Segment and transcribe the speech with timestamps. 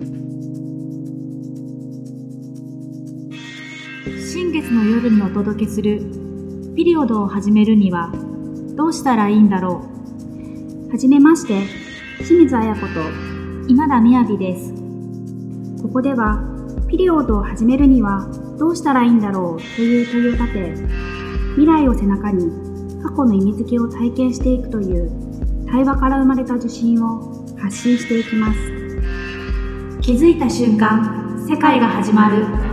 [0.00, 0.12] 新
[4.52, 5.98] 月の夜にお届けする
[6.76, 8.12] ピリオドを始めるには
[8.76, 9.90] どうしたらいいんだろ
[10.86, 10.92] う。
[10.92, 11.64] はじめまして
[12.18, 12.86] 清水彩子と
[13.66, 14.72] 今田みやびです。
[15.82, 16.44] ここでは
[16.88, 20.76] ピリオドを始めるにはどうしたらいいんだろうという問いを立て
[21.56, 22.52] 未来を背中に
[23.02, 25.10] 過去の意味付けを体験していくという
[25.68, 28.77] 対話から生まれた受信を発信していきます。
[30.08, 32.67] 気づいた瞬間世界が始まる。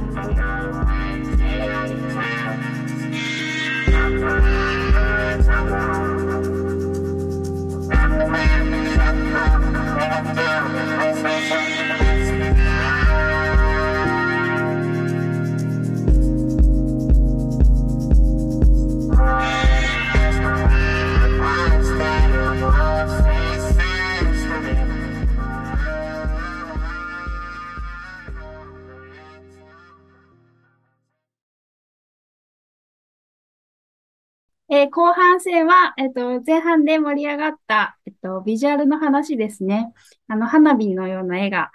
[34.85, 39.93] えー後半戦は、えっと、前半で盛り上がった、えっと、ビジュアルの話ですね。
[40.27, 41.71] あの、花火のような絵が、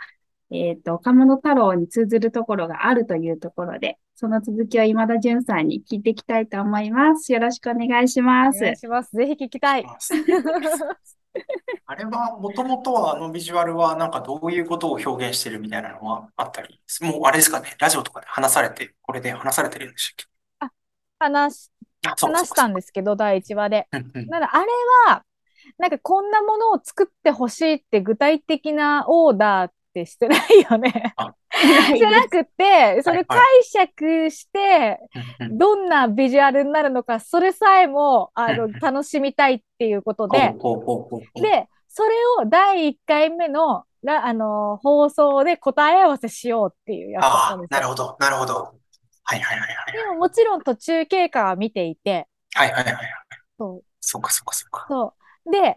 [0.51, 7.33] えっと、岡本太郎に通ずるところがあるというところで、その続きを今田純さんに聞いていきたいと思います。
[7.33, 8.59] よろしくお願いします。
[8.59, 9.17] お願いします。
[9.17, 9.87] ぜひ聞きたい。
[11.87, 20.15] あれは、もともとはあのビジュアルはなんかどういうことを表現してるみたいなのはあったり、もうあれですかね、ラジオとかで話されて、これで話されてるんでし
[20.59, 20.71] たっ
[21.19, 21.80] 話し、け？
[21.80, 23.89] あ、そうか話したんですけど、第1話で。
[23.93, 24.01] な
[24.41, 24.67] ので、あれ
[25.07, 25.25] は、
[25.79, 31.15] なんかこんなものを作ってほしいって具体的なオーダーってしてないよね。
[31.17, 31.35] あ
[31.97, 35.01] じゃなくて、それ解釈して、
[35.51, 40.55] どんなビジュアルになるのか、それさえも、あの、楽しみたいっていうことで、
[41.35, 47.77] で、それを第1回目の、らあの、放送で答え合わせしようっていうやつだったんですよ。
[47.77, 48.80] なるほど、なるほど。
[49.31, 49.93] はいはいはいはい。
[49.93, 53.07] でももちろん途中経過は見ていて、はいはいはいはい。
[53.59, 53.85] そう。
[54.01, 54.87] そうかそうかそうか。
[54.89, 55.15] そ
[55.47, 55.53] う。
[55.53, 55.77] で、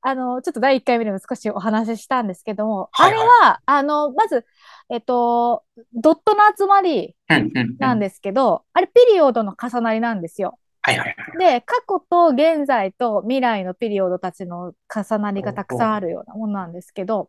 [0.00, 4.46] あの、ちょっと第1回目でも少しお話ししたんですけども、はいはいあれは、あの、まず、
[4.90, 7.76] えっと、ドットの集まりうんうんうん。
[7.78, 10.60] なんですけど、あれピリオドの重なりなんですよ。
[10.82, 11.38] はいはいはい。
[11.38, 17.28] で、過去と現在と未来のピリオドたちの重なりがたくさんあるようなものなんですけど、うんうん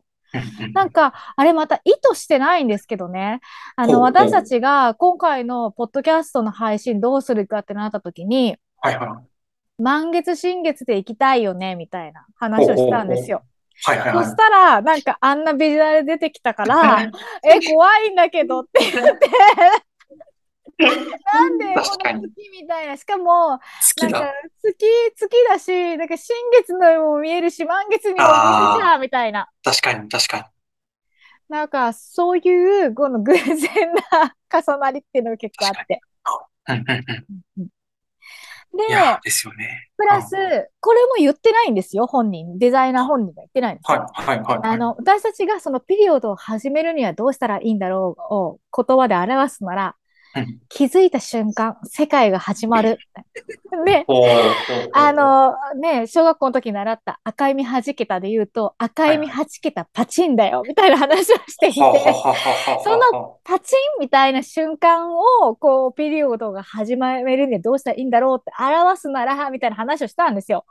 [0.72, 3.40] なんか、あれまた意図してないんですけどね。
[3.76, 9.82] あの、私たちが今回のポッドキャストの配信どうするかってなった時に、はいはい。
[9.82, 13.42] 満月新月で行きたいよね、みたいな話をしたんですよ。
[13.84, 14.36] はいはいはいそし。
[14.36, 17.02] たら、なんかあんなビジュアル出てきたから、
[17.42, 19.30] え、怖いんだけどって言って、
[20.80, 23.56] なんでこの月みたいな、しかも、な
[24.08, 24.32] んかだ。
[24.62, 24.86] 月、
[25.16, 28.26] 月だし、なんか新月のようにも見えるし、満月にも見える
[28.78, 29.48] じゃん、みたいな。
[29.62, 30.44] 確かに確かに。
[31.48, 33.56] なんか、そういう、この偶然
[34.12, 36.00] な重なりっていうのが結構あって。
[36.68, 37.04] うんうん
[37.58, 37.68] うん。
[38.72, 38.84] で
[39.24, 39.88] ですよね。
[39.96, 40.30] プラス、
[40.80, 42.58] これも言ってないんですよ、本人。
[42.58, 44.06] デザイナー本人が言ってないんですはいよ。
[44.12, 44.58] はいはいはい。
[44.62, 49.92] あの、私たちがそのピリオドを始めるにはどうしたらいいんだろうを言葉で表すなら、うん
[50.68, 52.98] 気づいた瞬間、世界が始まる。
[53.84, 54.04] で、
[54.92, 70.64] あ、のね、小学校の時習った赤い実弾けたで言うと、赤い実弾けたパチンだよ、みたいな話をしていて、はははははそのパチンみたいな瞬間を、こう、ピリオドが始まるにはどうしたらいいんだろうって表すなら、みたいな話をしたんですよ。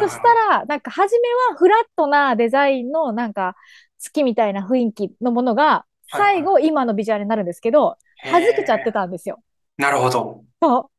[0.00, 3.56] そしたら、なんか、初めはフラットなデザインの、なんか、
[3.98, 9.40] 月みたいな雰囲気のものが、最後、今のビジュアルになるんですけど、弾けちゃってたんですよ。
[9.76, 10.44] なるほど。
[10.60, 10.90] そう。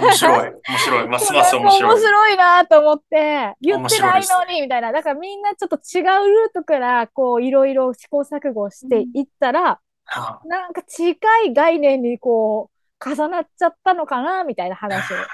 [0.00, 0.52] 面白い。
[0.68, 1.08] 面白い。
[1.08, 2.00] ますます面面白い。
[2.00, 4.92] 白いなと思って、言ってないのに、みたいな。
[4.92, 11.16] だからみんなちょっと違うルートから、こう、いろいろ試行錯誤していったら、はなんか近
[11.46, 12.70] い概念にこ
[13.04, 15.16] う、重なっちゃったのかな、みたいな話を。
[15.16, 15.26] あ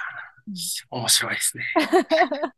[0.91, 1.65] 面白いですね。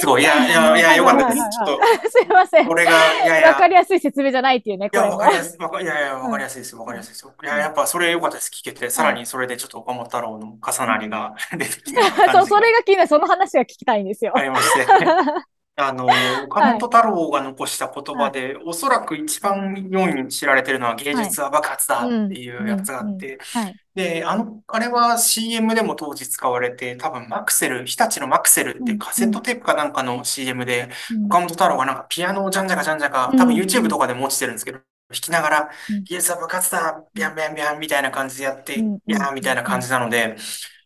[0.00, 0.22] すごい。
[0.22, 1.36] いや、いや、いや、よかったです。
[1.36, 2.66] ちょっと、すいません。
[2.66, 5.02] これが、いやいや、わかりやすい説明じゃないっていうね、いや。
[5.04, 6.76] わかりやすい、いやいや、わかりやすいです。
[6.76, 7.26] わかりやすいです。
[7.42, 8.50] いや、やっぱそれ良かったです。
[8.50, 12.02] 聞けて、さらにそれでちょっと岡本太郎の重なりが 出てきてる
[12.32, 13.08] そう、それが気になる。
[13.08, 14.32] その話が聞きたいんですよ。
[14.36, 14.86] ありまして。
[15.80, 16.06] あの、
[16.44, 23.76] 岡本太郎が残した言葉で、おそらく一番世に知られてるのは芸術は爆発だっていうやつがあって、はい。
[23.94, 31.26] で、あの、あれは CM でも当時使われて、多分マクセル、日立のマクセルってカセットテープかなんかの CM で、うん。
[31.26, 33.38] 岡本太郎がなんかピアノをじゃんじゃかじゃんじゃか、うん。
[33.38, 34.78] 多分 YouTube とかでも落ちてるんですけど、
[35.10, 38.94] 弾きながらうん、芸術は爆発だ、ビャンビャンビャンみたいな感じでやって、うん。
[38.94, 40.36] いやーみたいな感じなので、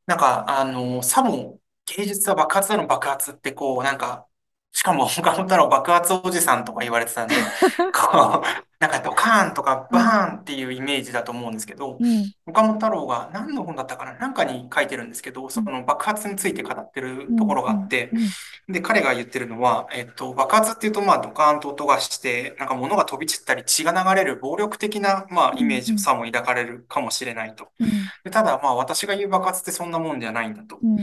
[0.07, 1.61] なんか、あの、さも
[1.97, 4.27] 芸術は爆発だの爆発ってこう、なんか、
[4.75, 7.37] しかも岡本太郎爆発おじさんとか言われてたんで、
[7.95, 12.33] こう、なんかドカーンとかバーンっていうイメージだと思うんですけど、うん。
[12.45, 18.19] 岡本太郎が何の本だったかななんかに書いてるんですけど、その爆発について語ってるところがあって、うん
[18.67, 27.69] で、彼が言ってるのは、えっと、爆発っていうと、まあ、ドカーンと音がして、なんか物が飛び散ったり血が流れる暴力的な、まあ、イメージをさも抱かれるかもしれないと。
[27.79, 27.89] うん。
[28.25, 30.79] でただ、まあ、私が言う爆発ってそんなもんじゃないんだと。
[30.83, 30.97] うん。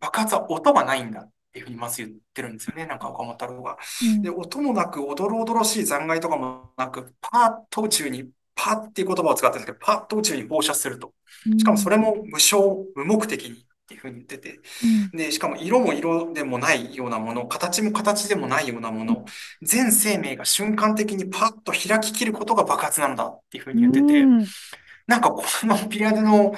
[0.00, 3.78] 爆発は音がないんだっていうふうにまず言ってるんですよね、なんか岡本太郎が。
[4.22, 11.12] で、音もなく、おどろおどろしい残骸とかもなく、パーッと宇宙に、パッっていう言葉を使ってるんですけど、パッと宇宙に放射すると。
[11.58, 13.56] しかもそれも無償、無目的にっ
[13.88, 14.60] ていうふうに言ってて、
[15.12, 19.24] で、しかも色も色でもないようなもの、形も形でもないようなもの、
[19.62, 24.44] 全生命が瞬間的にパッと開ききることが爆発なんだっていうふうに言ってて、うん
[25.08, 26.52] なんかこのピラデの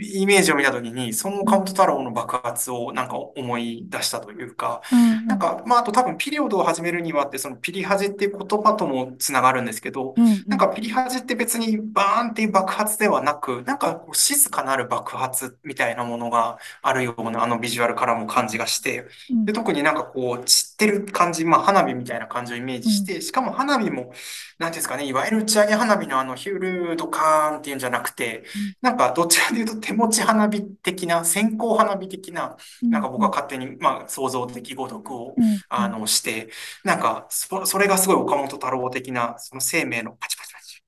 [0.00, 19.44] イメージを見たときに、その岡本太郎の爆発をなんか思い出したというか、うんなんか、まあ、あと多分ピリオドを始めるにはって、そのピリハジっていう言葉ともつながるんですけど、うんなんかピリハジって別にバーンっていう爆発ではなく、なんかこう静かなる爆発みたいなものがあるようなあのビジュアルからも感じがして、うん。
[19.44, 24.12] で、特になんかこう散ってる感じ、まあ花火みたいな感じをイメージして、しかも花火も、
[24.58, 26.58] なんていうんですかね、いわゆる打ち上げ花火のあのヒュー
[26.90, 28.44] ルドカーンっていうんじゃなくて、
[28.80, 35.60] なんかどちらかというと手持ち花火的な、線香花火的な、なんか僕は勝手に、まあ創造的語読をうん。
[35.68, 36.50] あの、して、
[36.84, 40.82] なんか、そ、それがすごい岡本太郎的な、その生命のパチパチパチ、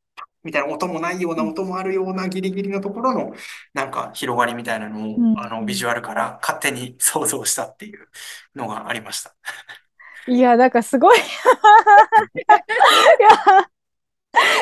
[0.45, 3.35] みたいな音もないような音もあるようなギリギリのところの、
[3.75, 5.39] なんか広がりみたいなのを、うん。
[5.39, 8.09] あの、ビジュアルから勝手に想像したっていう
[8.55, 9.35] のがありました。
[10.29, 11.19] いや、なんかすごい。
[11.19, 11.27] いや、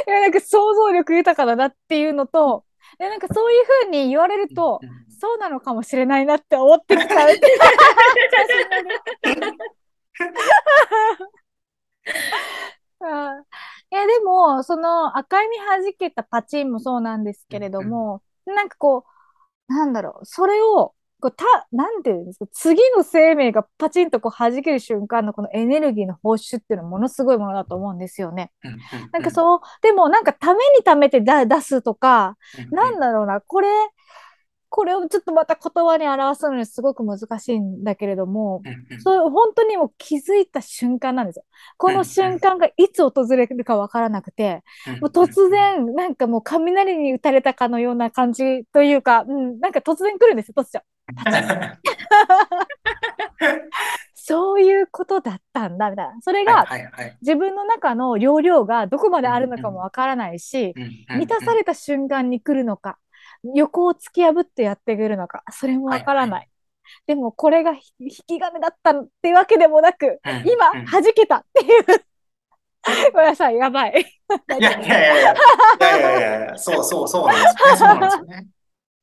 [0.07, 2.65] いや、なんか想像力豊かだなっていうのと、
[2.99, 7.15] で、なんかそういうふうに言われると、うんそうなのかもしれないなって思ってきた。
[13.01, 13.43] あ
[13.91, 19.07] いや、でも、その赤い実弾けたパチンもそうなんですけれども、なんかこ
[19.69, 20.95] う、なんだろう、それを、
[21.25, 28.53] こうた、なんていうんですか、次の生命がパチンとこう弾ける瞬間のこのエネルギーの放出っていうのはものすごいものだと思うんですよね。
[29.11, 33.69] なんかそう、でもなんかためにためてだ出すとか、うんなんだろうな、これ、
[34.69, 38.61] これをちょっとまた言葉に表すのにすごく難しいんだけれども、
[38.99, 41.45] そう、本当にもう気づいた瞬間なんですよ。
[41.79, 44.63] この瞬間がいつ訪れるかわからなくて、
[45.01, 50.83] もう突然、なんかもう雷に打たれたかのような感じというか、うん、なんか突然来るんですよ、突如。
[54.15, 56.15] そういうことだったんだ、みたいな。
[56.23, 60.75] それがはいはいはい自分の中の容量がどこまであるのかもわからないし、
[61.11, 62.99] 満たされた瞬間に来るのか、
[63.55, 66.49] 横を突き破ってやってくるのか、それもわからない。
[67.07, 71.85] でもこれがひ引き金だったってわけでもなく、うん今うん弾けたっていう。
[73.13, 73.93] ごめんなさい、やばい。
[74.59, 75.37] いやいやいやいや、い
[75.81, 77.77] やいやいやそうそうそうなんですよね。
[77.77, 78.47] そうなんですよね。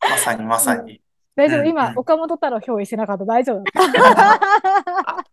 [0.01, 1.01] まさにまさに。
[1.35, 3.25] 大丈夫、うん今、うん岡本太郎憑依してなかった？
[3.25, 3.63] 大丈夫？
[3.63, 5.25] だった。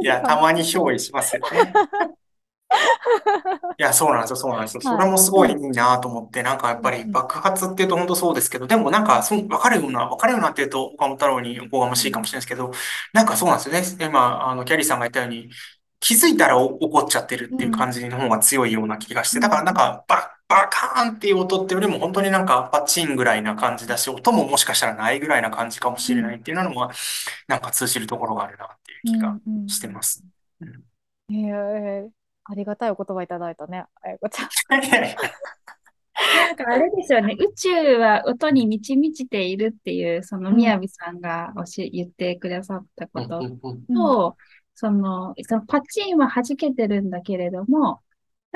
[0.00, 1.72] いや、たまに憑依しますよね。
[3.78, 4.80] いや、そうなんですよ、そうなんですよ。
[4.80, 12.72] それもすごいいいなと思って、なんかやっぱり爆発っていうと本当そうですけど、でもなんか、そう、わかるような、わかるようなっていうと、岡本太郎におこがましいかもしれないですけど、
[13.12, 14.04] なんかそうなんですよね。
[14.10, 15.48] 今、あの、キャリーさんが言ったように、
[16.00, 26.92] 気づいたらお怒っちゃってるっていう感じの方が強いような気がして、だからなんか、ババカーンっていう音ってよりも本当になんかパチンぐらいな感じだし、音ももしかしたらないぐらいな感じかもしれないっていうのは、
[27.48, 30.24] なんか通じるところがあるなっていう気がうんうんしてます。
[30.60, 30.84] うん
[31.30, 32.10] えー
[32.48, 33.86] ありがたいお言葉いただいたね。
[34.02, 34.48] あやこちゃん。
[36.36, 44.36] なんかあれですよね、宇宙は音に満ち満ちているっていう、その宮城さんがおし言ってくださったことうんうんと、
[44.74, 48.00] その、そのパチンは弾けてるんだけれども、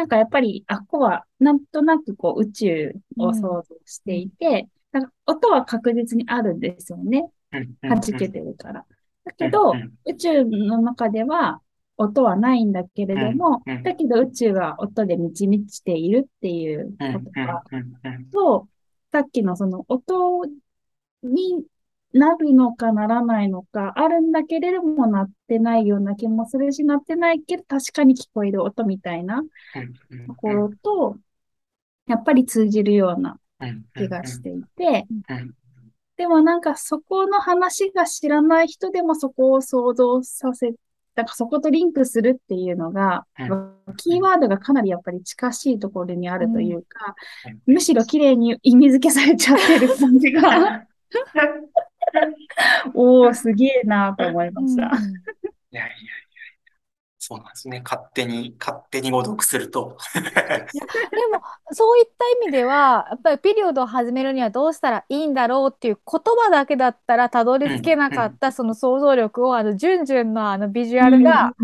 [0.00, 7.30] なんかやっぱり、あっこはなんとなくこう宇宙を想像していて、なんか音は確実にあるんですよね。
[7.52, 8.86] うんうん弾けてるから。
[9.26, 11.60] だけどうんうん、宇宙の中では
[11.98, 18.30] 音はないんだけれどもうんうん、だけど宇宙は音で満ち満ちているっていううんうんことが、うんうん。
[18.30, 18.68] と、
[19.12, 20.46] さっきのその音
[21.22, 21.62] に
[22.12, 31.16] なるのかならないのか、あるんだけれどもなってないような気もするし、なってないけど確かに聞こえる音みたいなうんところと、
[32.06, 35.06] やっぱり通じるようなうん気がしていて。
[35.28, 35.54] うん、
[36.16, 40.72] でもなんかそこの話が知らない人でもそこを想像させ、
[41.14, 43.24] なんかそことリンクするっていうのが、
[43.96, 47.14] キーワードがかなりやっぱり近しいところにあるというか、
[47.66, 50.86] むしろ綺麗に意味付けされちゃってる感じが
[52.94, 54.82] おー、すげえなと思いました。
[54.82, 54.94] いやい
[55.72, 55.88] やいや、
[57.18, 57.80] そうなんですね。
[57.84, 59.96] 勝手に、勝手に誤読すると。
[60.14, 60.20] で
[61.32, 71.54] もそういった意味ではやっぱりピリオドを始めるにはどうしたらいいんだろうっていう言葉だけだったらたどり着けなかったその想像力をあのジュンジュンのあのビジュアルが、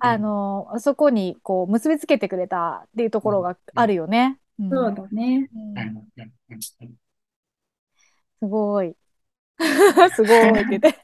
[0.00, 4.38] あのそこにこう結びつけてくれたっていうところがあるよね。
[4.60, 5.48] うんそうだね。
[8.42, 8.94] すごい。
[10.14, 10.98] すごいって言って。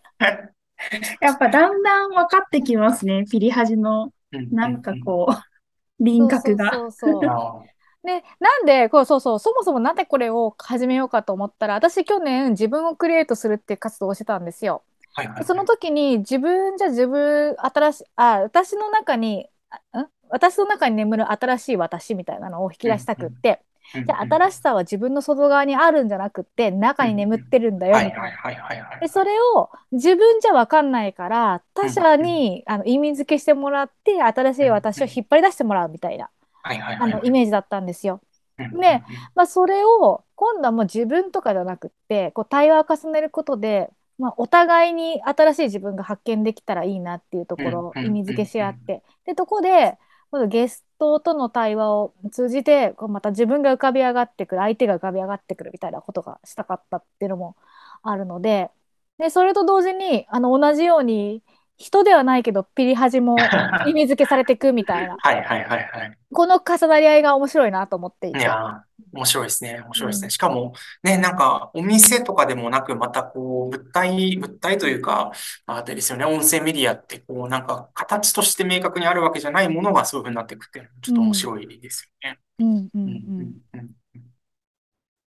[1.20, 3.24] やっぱだんだん分かってきますね。
[3.30, 6.72] ピリハジの、うんなんかこう、輪郭が。
[6.72, 7.62] そうそうそうそうあ
[8.06, 14.82] で、なんで、こう、そうそう、そもそもなんでこれを始めようかと思ったら、私去年自分をクリエイトするっていう活動をしてたんですよ。
[15.16, 19.48] ーはいはいはいその時に自分じゃ自分、新しい、あ、私の中に、
[19.92, 20.08] あん？
[20.28, 23.62] 私の中に眠る新しい私みたいなのを引き出したくって、
[23.94, 28.98] じゃあ新しさは自分の外側にあるんじゃなくって、中に眠ってるんだよ、みたいな。
[29.00, 36.30] で、それを自分じゃ分かんないから、他者に、あの意味付けしてもらって、新しい私を引っ張り出してもらうみたいな、
[36.62, 38.20] あのイメージだったんですよ。
[38.58, 49.02] うんねまあ、それを今度はもう自分とかじゃなくってこう対話を重ねることで、まあ、お互いに新しい自分が発見できたらいいなっていうところをうん意味付けし合って。
[49.26, 49.98] でとこで
[50.30, 57.56] 今度ゲス人との対話を通じてこうまた自分が浮かび上がってくる相手が浮かび上がってくるみたいなことがしたかったっていうのも
[58.02, 58.70] あるので
[59.18, 61.42] でそれと同時にあの同じように
[61.76, 63.36] 人ではないけどピリハジも
[63.86, 66.18] 意味付けされていくみたいなはいはいはいはい。
[66.32, 68.38] この重なり合いが面白いなと思っていて。
[68.38, 68.80] いやー、
[69.12, 69.80] 面白いですね。
[69.84, 70.26] 面白いですね。
[70.26, 75.32] うんしかも、ね、なんか、お店とかでもなく、またこう、物体、物体というか、
[75.66, 82.38] あれですよね、音声メディアって、こう、なんか、形として明確にあるわけじゃないものがそういうふうになっていくっていうのは、ちょっと面白いですよね。
[82.58, 83.90] うんうんううんんうん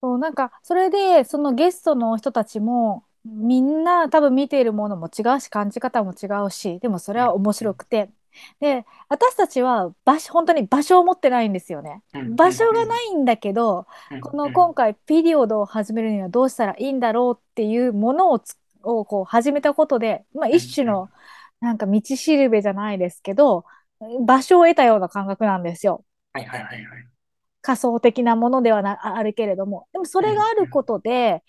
[0.02, 3.04] そうなんかそれでそのゲストの人たちも
[3.36, 8.10] みんな多分見ているものも違うし感じ方も違うしでもそれは面白くて。
[8.60, 12.04] で私たちは場所本当に場所を持ってないんですよね。
[12.14, 12.36] うん。
[12.36, 14.22] 場所がないんだけどうん。
[14.22, 21.10] この今回ピリオドを始めるにはどうしたらいいんだろうっていうものをつをこう始めたことで、まあ、一種の
[21.62, 23.66] なんか道しるべじゃないですけど
[24.22, 26.04] 場所を得たような感覚なんですよ。
[26.34, 27.08] はいはいはいはい。
[27.62, 29.88] 仮想的なものではなああるけれども。
[29.92, 31.44] でもそれがあることで、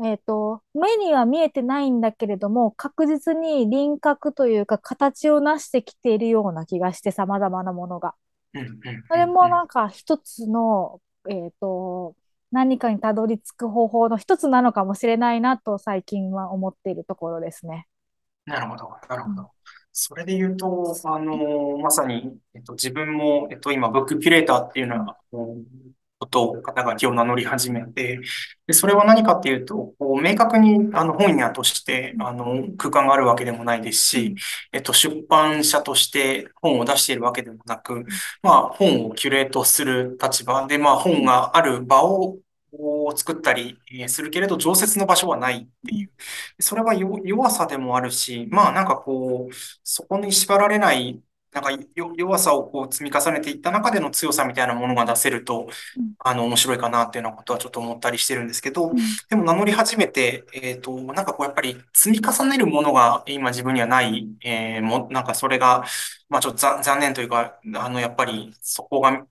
[0.00, 8.14] えー、と目には見えてないんだけれども確実に輪郭というか形を成してきているような気がしてさまざまなものが。
[8.54, 12.14] うんうんうんそれもなんか一つの、えー、と
[12.52, 17.88] 何かにたどり着く方法の一つなのかもしれないなと最近は思っているところですね。
[18.46, 19.50] なるほど、なるほど。
[19.92, 25.06] それで言うと、あの、まさに、えっと、自分も、えっと、今、ブックキュレーターっていうの
[26.18, 28.20] ことを、肩書きを名乗り始めて、
[28.66, 34.34] で、それは何かっていうと、こう、明確に、あの、本屋として、あの、空間があるわけでもないですし、
[34.72, 38.04] えっと、出版社として本を出しているわけでもなく、
[38.42, 42.38] まあ、本をキュレートする立場で、まあ、本がある場を、
[43.16, 43.78] 作ったり
[44.08, 46.10] するけれど、常設の場所はないっていう。
[46.60, 49.54] それは弱さでもあるし、まあなんかこう、
[49.84, 51.22] そこに縛られない、
[51.54, 58.96] なんかよ弱さをこう積み重ねていった中での強さみたいなものが出せるとうん、あの、面白いかなっていうようなことはちょっと思ったりしてるんですけどうん、
[59.30, 65.84] でも名乗り始めて、えっと、なんかこうやっぱり積み重ねるものが今自分にはない、えーも、なんかそれが、
[66.28, 69.26] まあちょっと残残念というか、あの、やっぱりそこが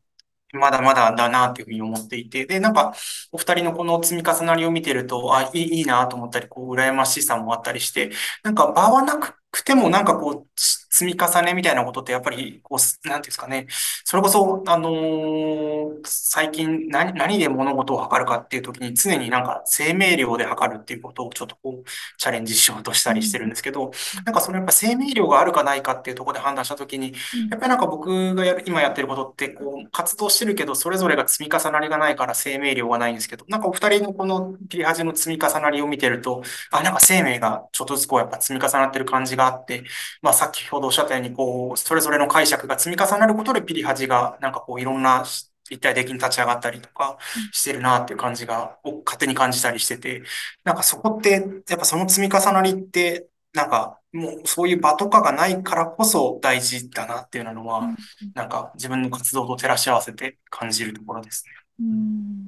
[0.53, 2.93] まだまだだなっていうふうに思っていて、で、なんか、
[3.31, 8.11] お二人のこの積み重なりを見てると、あ、いい、いいなと思ったり、こう、羨ましさもあったりして、
[8.43, 13.65] なんか場はなくても、なんかこう、つ積み重ねみたいなことって、やっぱり、こう、すなんていうんですかね、
[14.05, 23.91] それこそ、あのー最近何、何で物事を測るかっていう時に、常になんか生命量で測るっていうことをちょっとこう、チャレンジしようとしたりしてるんですけど、
[24.25, 27.13] なんかそのやっぱ生命量があるかないかっていうところで判断した時に、
[27.49, 39.83] やっぱりなんか僕がやる、今やってることって、こう、活動してるけど、それぞれが積み重なりがないから生命量はないんですけど、なんかお二人のこの切り端の積み重なりを見てると、あ、なんか生命がちょっとずつこうやっぱ積み重なってる感じがあって、
[40.21, 45.23] まあさっきほどおっしゃったように、こう、それぞれの解釈が積み重なることでピリハジが、なんかこういろんな
[45.69, 47.17] 立体的に立ち上がったりとか
[47.51, 50.23] してるなっていう感じが、を勝手に感じたりしてて、
[50.63, 57.95] なんかそこって、やっぱその積み重なりって、なんか、もうそういう場とかがないからこそ大事だなっていうのは、うん。
[58.35, 61.51] なんか自分の活動と照らし合わせて感じるところですね。
[61.79, 62.45] うん。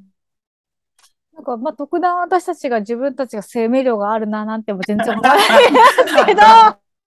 [1.33, 6.41] なんか、まあ、特段私たちが自分たちが生命量があるななんても全然思わないんですけど、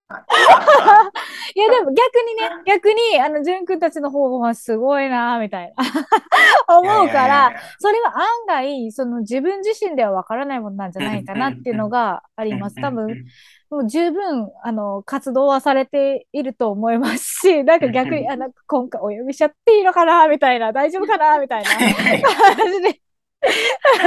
[1.55, 5.85] いや、でも逆にね、逆に、あの、淳君たちの方はすごいな、みたいな。
[6.79, 12.81] 思うから、それは案外、その自分自身ではわからないものなんじゃないかなっていうのがあります。
[12.81, 13.27] 多分、
[13.71, 23.01] もう十分、あの、活動はされていると思いますし、 なんか逆に、あの、今回お呼びしちゃっていいのかなみたいな、大丈夫かなみたいな感じで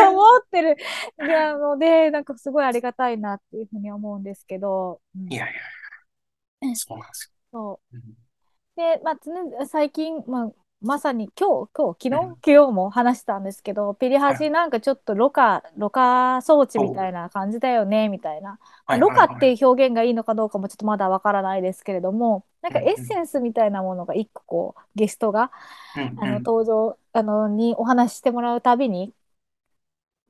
[0.07, 0.77] 思ってる。
[1.59, 4.99] ので、なんかすごいありがたいなっていうふうに思うんですけど。
[5.29, 5.53] いやいや、
[6.75, 7.59] そうなんですよ。
[7.59, 7.81] そ
[8.77, 8.79] う。
[8.81, 9.11] で、ま
[9.61, 10.51] あ、最近、まあ、
[10.81, 18.59] まさに今日、今日、昨日、昨日も話したんですけど、ピリハジなんかちょっとろ過、ろ過装置みたいな感じだよね、みたいな。
[18.97, 25.51] ろ過っていう表現がいいのかどうかもちょっとまだわからないですけれども、なんかエッセンスみたいなものが一個こう、ゲストが、
[26.15, 29.13] あの、登場、あの、にお話ししてもらうたびに、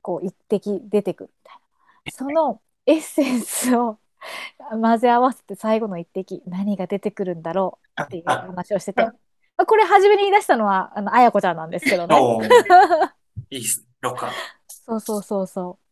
[0.02, 1.60] こう、一滴出てくるみたいな。
[2.08, 3.98] そのエッセンスを
[4.80, 9.06] 混ぜ合わせて最後の一滴、何が出てくるんだろうっていう話をしてて。
[9.64, 12.16] これ初めに言い出したのは、あの、あやこちゃんなんですけどね。
[13.50, 14.30] いいっす、ロカ。
[14.68, 15.82] そうそうそうそう。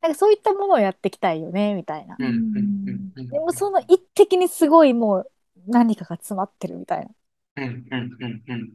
[0.00, 2.16] なんかそういったものをやっていきたいよね、みたいな。
[2.16, 5.30] でもその一滴にすごいもう
[5.66, 7.10] 何かが詰まってるみたいな。
[7.56, 8.74] うんうんうんうん。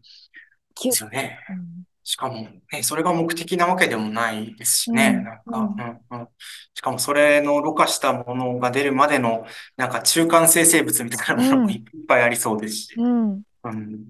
[0.84, 1.40] ですよね。
[1.50, 5.14] うんしかも、ね、それが目的なわけでもないですしね。
[5.14, 6.28] なんか、うんうん。
[6.74, 9.46] しかもそれのろ過したものが出るまでの、
[9.78, 12.96] なんか中間生成物みたいなものもいっぱいありそうですし。
[12.98, 13.42] うん。
[13.64, 14.06] うん。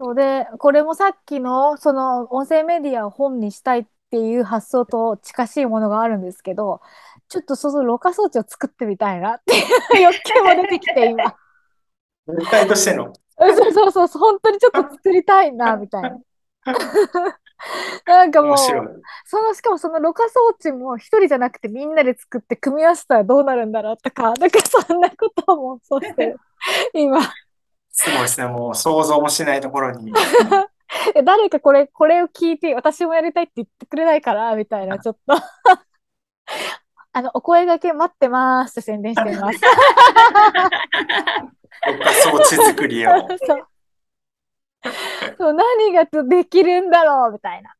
[0.00, 6.80] そうで、これもさっきの、その音声メディアを本にしたいっていう発想と近しいものがあるんですけど、
[7.28, 11.36] ちょっとそのろ過装置を作ってみたいなっていう 欲求も出てきて、今。
[12.26, 13.12] 全体としての？
[13.38, 16.18] そうそうそう、本当にちょっと作りたいな、みたいな。
[18.06, 18.72] なんかもう、そ
[19.42, 26.36] の、しかもそのろ過装置も一人じゃなくてみんなで作って組み合わせたらどうなるんだろうとか、 なんかそんなこともそうしてる、
[26.94, 27.20] 今。
[27.90, 30.12] すごいですね、もう想像もしないところに。
[31.24, 35.34] 誰かこれ、これを聞いて、私もやりたいって言ってくれないから、みたいな、ちょっと
[37.12, 39.60] あの、お声掛け待ってますって宣伝しています。
[41.86, 43.10] ろ過装置作りを。
[43.46, 43.69] そう
[45.38, 47.74] そう何ができるんだろうみたいな。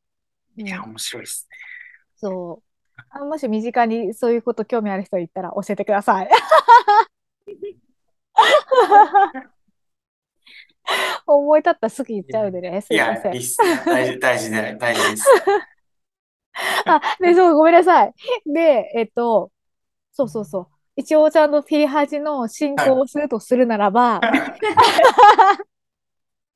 [0.57, 1.57] いや、面白いですね。
[2.17, 2.71] そう
[3.09, 3.19] あ。
[3.25, 6.29] もし身近にそういうこと興味ある人いたら教えてください。
[11.25, 12.81] 思い立ったらすぐ言っちゃうでね。
[12.81, 13.57] すいいませや、いいっす。
[13.85, 15.25] 大事、大事で、大事です。
[16.85, 18.13] あ、で、そう、ごめんなさい。
[18.45, 19.51] で、えっと、
[20.11, 20.67] そうそうそう。
[20.95, 24.19] 一応ちゃんとフィリハジの進行をするとするならば、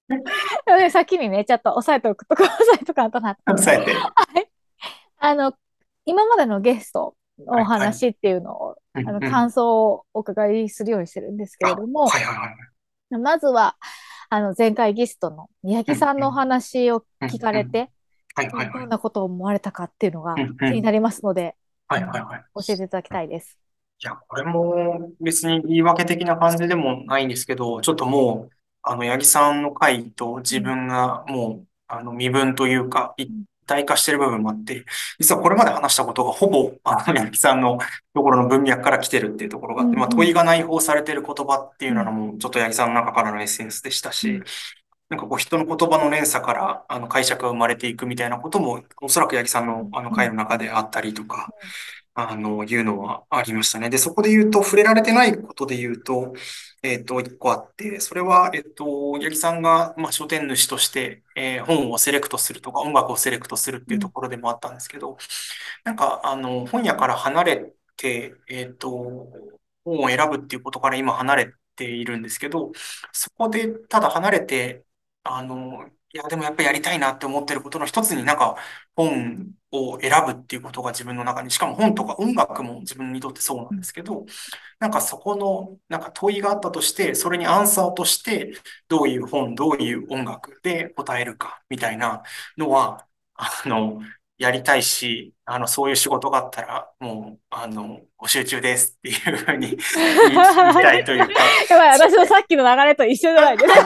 [0.77, 3.41] で先にね、ちょっと押さえておくとこ、押さえとかんとなって。
[3.47, 3.93] 抑えて。
[5.17, 5.53] あの、
[6.05, 13.17] 今までのゲストのお話っていうのを、あの、感想をお伺いするようにしてるんですけれども、はいはいはい。
[13.19, 13.75] まずは、
[14.29, 17.91] あの、前回ゲストの宮城さんのお話を聞かれて、
[18.35, 18.79] はいはいはい。
[18.81, 20.41] どんなことを思われたかっていうのが気
[20.71, 21.55] になりますので、
[21.87, 22.43] はいはいはい。
[22.67, 23.57] 教えていただきたいです。
[24.03, 28.54] いや、これも別に言い訳的な感じでもないんですけど、ちょっともう、
[28.85, 33.29] あの、八木さんの回と自分がもう、あの、身分というか、一
[33.65, 34.85] 体化してる部分もあって、
[35.19, 37.79] 実はこれまで話したことがほぼ、あの、八木さんの
[38.13, 44.41] ところの文脈から来てるっていうところがあって、まあ、問いが内包されてる言葉っていうのも、ちょっと八木さんの中からのエッセンスでしたし、
[45.09, 51.49] なんかこう人の言葉の連鎖からあの解釈が生まれていくみたいなことも、おそらく八木さんのあの回の中であったりとか、
[52.15, 53.89] あの、いうのはありましたね。
[53.89, 56.33] で、そこで言うと、触れられてないことで言うと、
[56.93, 65.17] えっと、一個あって、それは、えっと、八木さんが、まあ、書店主として、えー本をセレクトするとか、音楽をセレクトするっていうところでもあったんですけど、
[65.83, 68.89] なんか、あの、本屋から離れて、えっと、
[69.83, 72.71] 本を選ぶっていうことから今離れているんですけど、
[73.11, 74.85] そこでただ離れて、
[75.23, 78.55] あの、いや、でもやっぱりやりたいなって思ってることの一つになんか
[78.95, 84.25] 本を選ぶっていうことが自分の中に、しかも本とか音楽も自分にとってそうなんですけど、
[84.79, 88.53] なんかそこのなんか問いがあったとして、それにアンサーとして
[88.87, 92.23] どういう本、どういう音楽で答えるかみたいな
[92.57, 94.01] のは、あの、
[94.37, 101.33] やりたいし、あの、そういう仕事があったら、もう、あの、募集中ですっていうふうに 言いたいというか、
[101.69, 103.85] やばい、私のさっきの流れと一緒じゃないですか。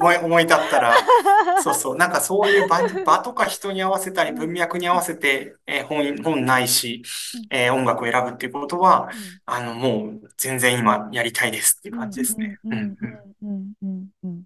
[0.00, 0.94] 思い、思い立ったら、
[1.54, 7.02] そうそう、なんかそういう場、場とか人に合わせたり、文脈に合わせて、えー本、本ないし、
[7.50, 9.10] えー音楽を選ぶっていうことは、
[9.46, 12.58] あの、もう全然今やりたいですっていう感じですね。
[12.64, 14.44] うんうんうんうんうんうんうん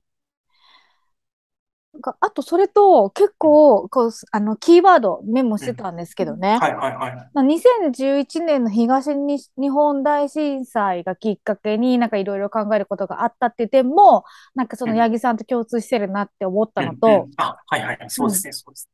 [1.94, 7.30] なんかあとそれと結構こうあのキーワードメモしてたんですけどね、はいはいはい。
[7.32, 14.24] まあ2011年の東日日本大震災がきっかけになんかいろいろ考えることがあったっていう点も
[14.56, 17.98] なんかその八木さんと共通してるなって思ったのうんうんと、あ、はいはい。
[18.08, 18.90] そうですね、そうです。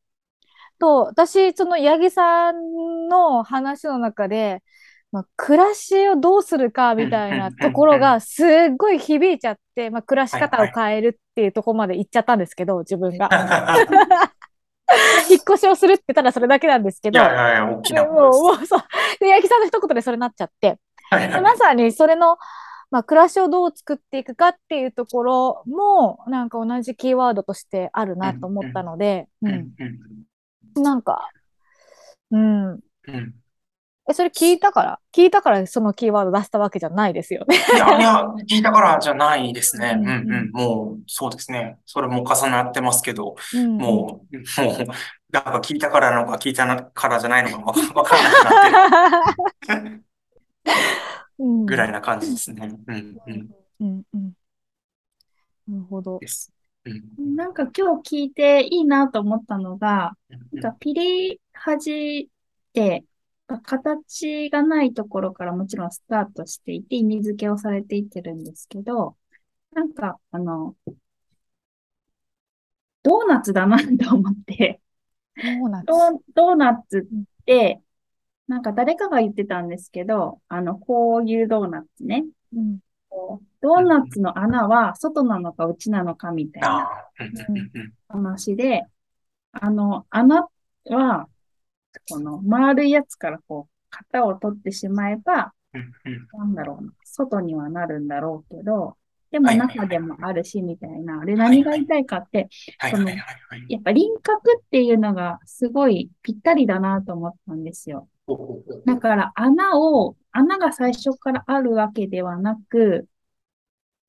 [0.79, 4.63] と私その八木さんの話の中で、
[5.13, 8.47] まあ、暮らしをどうするかみたいなところが すっ
[8.77, 13.29] ごい響いちゃって、まあ、暮らし方を変えるっていうところまで行っちゃったんですけど自分が。
[15.31, 17.21] 引っ越しをするってただそれだけなんですけいど。
[17.21, 18.81] やいやいや、大きなもう、もうそう。
[19.21, 20.79] で、八木さんの一言でそれになっちゃって。
[21.11, 22.39] はいはいでまさにそれの、
[22.91, 29.75] まあ、暮らしをどう作っていくかっていうところも、なんか同じキーワードとしてあるなと思ったので、ううんん。
[29.79, 29.85] う
[30.81, 31.29] んなんか、
[32.31, 32.71] うん。
[32.73, 32.77] う
[33.13, 33.40] ん
[34.11, 35.01] え、それ聞いたから？
[35.13, 37.57] 聞いたからそのキーワード出したわけじゃないですよね。
[37.57, 39.95] いやいや、聞いたからじゃないですね。
[39.97, 40.51] ううんんうん。
[40.53, 41.79] もう、そうですね。
[41.87, 43.77] それも重なってますけど、うん。
[43.79, 44.87] もう、もう、
[45.33, 50.05] なんか聞いたからなのか聞いたからじゃないのかわから なくなってる
[51.39, 51.67] うん。
[51.67, 52.77] ぐらいな感じですね。
[52.87, 53.51] うんうん。
[53.81, 54.33] うんうん。
[55.69, 56.19] なるほど。
[56.19, 56.53] です。
[56.85, 63.05] うんなんか今日聞いていいなと思ったのが、うんなんかピリハジって、
[63.59, 69.17] 形がないところからもちろんスタートしていて、意味付けをされていってるんですけど、
[69.73, 70.77] なんか、あの、
[73.03, 74.81] ドーナツだなと思って、
[75.37, 76.13] そうなんでドす。
[76.13, 77.81] ードーナツって、
[78.49, 82.25] なんか誰かが言ってたんですけど、あの、こういうドーナツね。
[82.53, 82.81] うん。
[83.61, 86.89] ドーナツの穴は外なのか内なのかみたいな
[88.09, 88.85] 話で、
[89.53, 90.49] あの、穴
[90.87, 91.29] は、
[92.09, 95.53] この丸いやつからこう、型を取ってしまえば、
[96.33, 98.97] なんだろうな、外にはなるんだろうけど、
[99.31, 101.21] でも中でもあるし、みたいな。
[101.21, 102.49] あれ何が言いたいかって、
[102.79, 103.67] はいはいはいはい。
[103.69, 108.09] やっぱ輪郭っていうのがすごいぴったりだなと思ったんですよ。
[108.87, 113.09] だから穴を、穴が最初からあるわけではなく、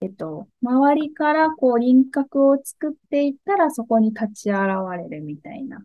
[0.02, 4.60] えっと、周りからこう輪郭を作っていったらそこに立ち現
[4.98, 5.84] れるみたいな。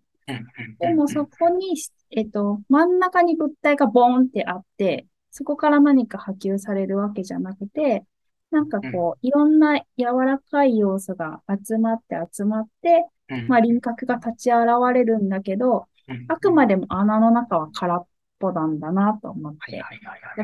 [0.80, 1.76] でもそこに、
[2.10, 8.04] えっと、真ん中に物体がボーンってあって、そこから何か波及されるわけじゃなくて、
[8.50, 13.48] なんかこう、いろんな柔らかい要素が集まって集まって、うん。
[13.48, 18.06] まあ輪郭が立ち現れるんだけど、うんあくまでも穴の中は空っ
[18.38, 19.82] ぽなんだなと思って。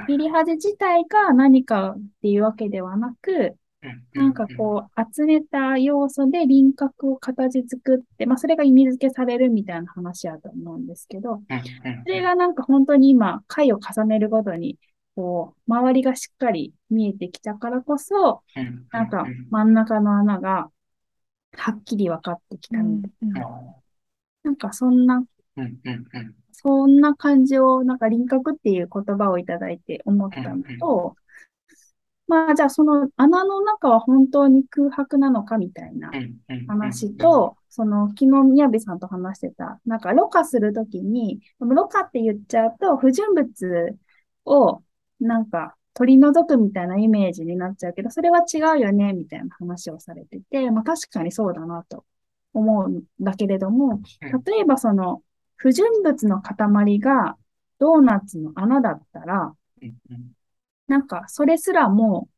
[0.06, 3.56] ピリハゼ自体が何かっていうわけではなく、
[4.14, 11.42] なんかこう、集めた要素で輪郭を形作って、まあそれが意味付けされるみたいな話やと思うんですけど、
[12.04, 14.78] それがなんか本当に今、回を重ねるごとに、
[15.16, 18.42] こう、周りがしっかり見えてきたからこそ、
[18.92, 19.48] なんかうん。
[19.50, 20.70] 真ん中の穴が
[21.54, 23.40] はっきり分かってきたみたいうんな。
[24.44, 25.24] なんかそんな、
[26.52, 31.16] そんな感じを、なんか輪郭っていう言葉をいただいて思ったのと、
[32.28, 36.11] まあじゃあその穴の中は本当に空白なのかみたいな
[36.66, 43.98] 話と、その昨日宮部さんと話してた、なんかろ過するときに、ろ過って言っちゃうと不純物
[44.44, 44.82] を
[45.20, 52.04] なんか取り除くみたいなイメージになっちゃうけど、それは違うよねみたいな話をされてて、まあ確かにそうだなと
[52.54, 55.22] 思うんだけれども、例えばその
[55.56, 57.37] 不純物の塊が
[57.78, 59.54] ドーナツの穴だったら、
[60.92, 62.28] なんか、それすらも、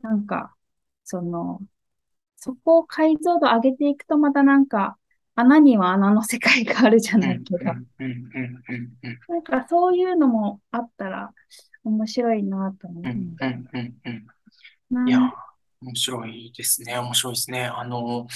[0.00, 0.54] なんか、
[1.02, 1.60] その、
[2.36, 4.96] そこを解像度上げていくとまたなんか、
[5.34, 11.32] 穴には穴の世界があるじゃうんないけど、うんうんうんうんなんかそういうのもあったら
[11.82, 13.02] 面白いなと思う。
[13.04, 14.26] うんうんうんうん
[14.90, 15.18] ないや、
[15.82, 16.96] 面白いですね。
[16.96, 17.64] 面白いですね。
[17.64, 18.28] あの、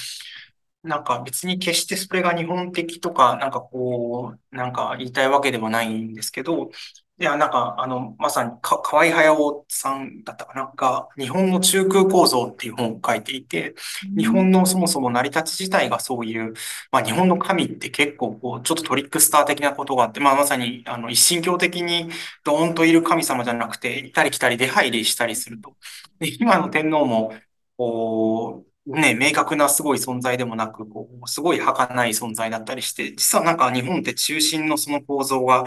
[0.82, 6.72] なんか別に決してそれが日本的とか、なんかこう、なんか言いたいわけではないんですけど、
[7.20, 13.74] いや、なんか、あの、まさにか、河合隼さんだったかな、が、日本の中空構造っていう本を書いていて、
[14.16, 16.54] 日本のそもそも成り立ち自体がそういう、
[16.92, 22.08] まあ日本の神って結構こう、ちょっとトリックスター的なことがあって、まあまさに、あの、一神教的に
[22.44, 25.76] ドーンといる神様じゃなくて、行ったり来たり出入りしたりすると。
[26.20, 27.32] で、今の天皇も、
[27.76, 35.64] こう、ね、明確なすごい存在でもなく、こう、すごい儚い存在だったりして、実はなんか日本って中心のその構造が、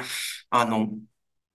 [0.49, 0.89] あの、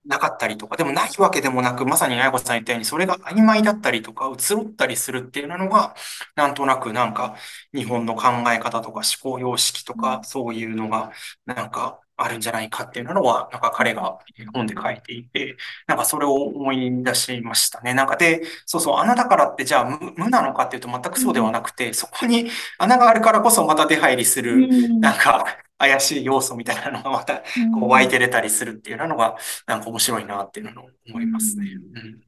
[0.07, 5.95] なかったりとか、でもないわけでもなく、まさにあやこさん言ったように、それが曖昧だったりとか、移ろったりするっていうのが、
[6.35, 7.35] なんとなくなんか、
[7.73, 11.11] 日本の考え方とか思考様式とか、そういうのが、
[11.45, 14.19] なんか、あるんじゃないかっていうのは、なんか彼が
[14.53, 15.55] 本で書いていて、
[15.87, 17.93] なんかそれを思い出しましたね。
[17.93, 22.49] なんかで、そうそう、穴だからってじゃあ無無なのかっていうと全くそうではなくて、そこに
[22.79, 24.99] 穴があるからこそまた出入りする、うん。
[24.99, 25.45] なんか
[25.77, 27.43] 怪しい要素みたいなのがまた
[27.79, 31.67] こう湧いて出たりするっていうのが、なんか面白いなっていうのを思いますね。
[31.95, 32.21] うん。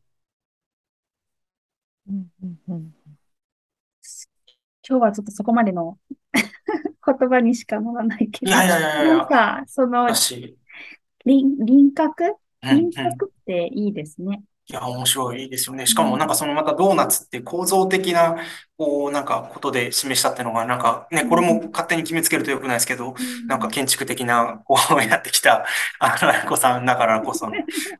[2.10, 2.93] うんうんうん。
[4.88, 5.97] 今日はちょっとそこまでの
[7.20, 10.13] 言葉にしかならないけど、いやいやいやいや、なんか、その
[11.26, 12.36] 輪、輪郭？
[12.62, 14.44] 輪郭っていいですね。
[14.71, 15.88] いや、面白いですよね。
[15.88, 18.36] しかもなんかそのまたドーナツって構造的な、
[18.77, 23.15] こうなんかことで示したっていうのが、なんかね、これも勝手に決めつけると良くないですけど、
[23.47, 25.65] なんか建築的な、こうやってきた、
[25.99, 27.53] あの、あやこさんだからこその、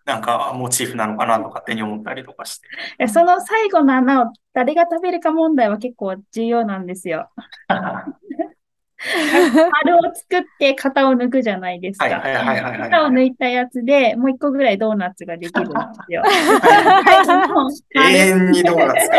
[0.06, 2.68] なんかモチーフなのかなと勝手に思ったりとかして。
[3.00, 7.32] えその最後の穴を誰が食べるか問題は結構重要なんですよ。
[9.86, 12.06] 丸を作って型を抜くじゃないですか。
[12.06, 16.24] はいはいはいはいはい型を抜いたやつでもう一個ぐらいドーナツができるんですよ。
[16.24, 17.38] 永
[17.94, 19.18] 丸遠にドーナツが。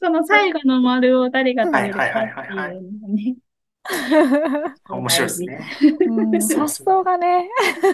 [0.00, 3.36] その最後の丸を誰が食べるかはいはいってはいうのがね。
[4.88, 5.60] 面白いですね。
[6.08, 7.48] うんそう発想がね、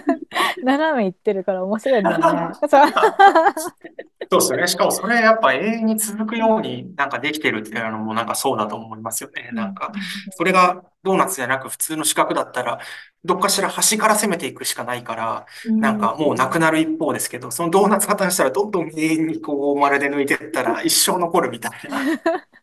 [0.63, 2.23] 斜めいってるから面白いんだよね。
[4.31, 4.67] そうですよね。
[4.67, 9.49] しかもそれやっぱ永遠に続くようになんかできてるっていうのもなんかそうだと思いますよね。
[9.53, 9.91] なんか、
[10.37, 12.79] それがドーナツじゃなく普通の四角だったら、
[13.23, 21.99] どっかしら端から攻めていくしかないから、なんかもうなくなる一方ですけど、そのドーナツ型にしたらどんどん永遠にこうまるで抜いていったら 一生残るみたいな、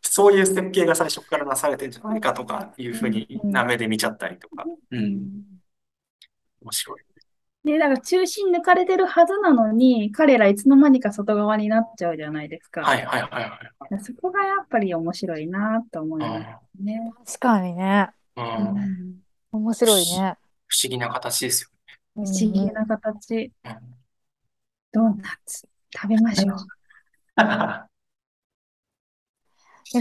[0.03, 5.43] そういう設計が最初からなされてんじゃないかとかいうふうにな目で見ちゃったりとか、うん、
[6.63, 7.06] 面白い。
[7.67, 12.83] で、だから中心抜かれてるはずなのに、彼らいつの間にか外側になっちゃうじゃないですか。
[12.83, 13.31] はいはいはい
[13.91, 14.05] はい。
[14.05, 16.39] そこがやっぱり面白いなと思いま
[16.77, 17.13] すね。
[17.27, 18.11] 確かにね。
[18.37, 19.15] うんううんん
[19.51, 20.37] 面白いね。
[20.69, 21.73] 不思議な形です
[22.15, 23.35] 不不思議な形。
[23.35, 23.79] よね。
[24.93, 26.57] ドーナツ食べましょう。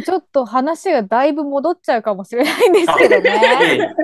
[0.04, 3.95] ちょっと話がだいぶ戻っちゃうかもしれないんですけどえね。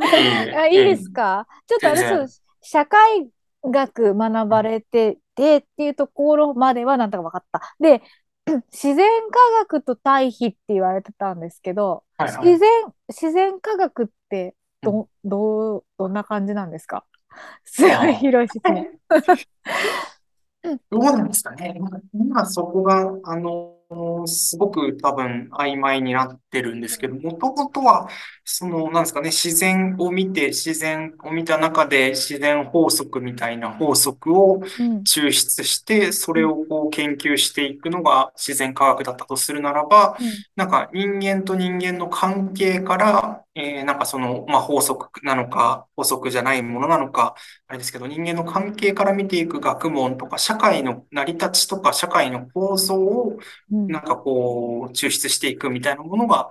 [0.52, 1.48] えあいいですか？
[1.68, 2.28] ちょっとあれそう、
[2.62, 3.30] 社会
[3.64, 7.76] 学学ばれててっていうところまではなんとか分かった。
[7.80, 8.02] で、
[8.72, 12.70] 自然科学と対比って言われてたんですけど、はいはい自然、
[13.10, 17.06] 自然科学ってど、どう、どんな感じなんですか？
[17.66, 18.88] すごい広い質問。
[20.90, 21.74] どうなんですかね。
[21.76, 23.81] 今今そこが、あの、
[24.28, 28.10] すごく多分曖昧になってるんですけど、もともとは、
[28.46, 35.08] その、なんですかね、自然を見て、自然を見た中で自然法則みたいな法則をうん。
[35.08, 40.18] 抽出して、それをこう研究していくのが自然科学だったとするならば、
[40.56, 47.36] なんか人間と人間の関係から、えーなんかその、まあ、法則なのか、法則じゃないものなのか、
[47.68, 53.38] あれですけど、人間の関係から見ていく学問とか、社会の成り立ちとか、社会の構造を、
[53.72, 53.88] うん。
[53.88, 56.50] なんかこう、抽出していくみたいなものが、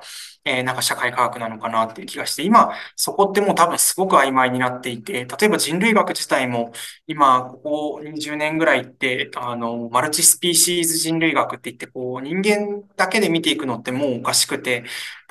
[0.58, 6.72] えーなんか社会科学なのかなっていう気がして、今、そこってもう多分すごく曖昧になっていて、例えば人類学自体も、
[7.06, 14.84] 今、ここ20年ぐらいって、あの、マルチスピーシーズ人類学って言って、こう、人間だけで見ていくのってもうおかしくて、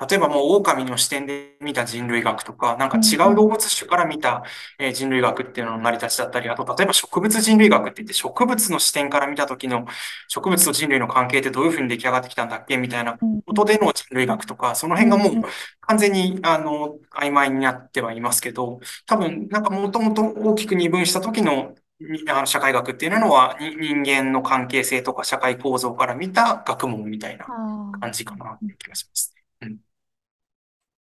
[0.10, 4.44] 例えばもう狼の視点で見た人類学とか、なんか違う動物種から見た、
[4.80, 9.86] え人類学っていうのの成り立ちだったり、あと例えば植物人類学って言って、植物の視点から見た時の
[10.28, 15.44] 植物と人類の関係ってどういうふうに出来上がってきたんだっけみたいなことでの人類学とか、その辺がもう
[15.82, 27.46] 完全に、あの、曖昧になってはいますけど、多分、なんかもともと大きく二分した時の、にあの社会学っていうのは、に人間の関係性とか社会構造から見た学問みたいな
[28.00, 29.78] 感じかなって気がしますね。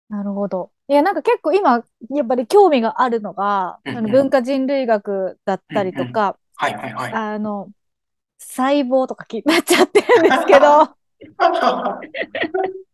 [0.08, 0.70] なるほど。
[0.88, 7.12] いや、なんか結構今、やっぱり興味があるのが、うんうんあの文化人類学だったりとか、はいはいはい。
[7.12, 7.70] あの、
[8.38, 10.90] 細胞とか気になっちゃってるんですけど、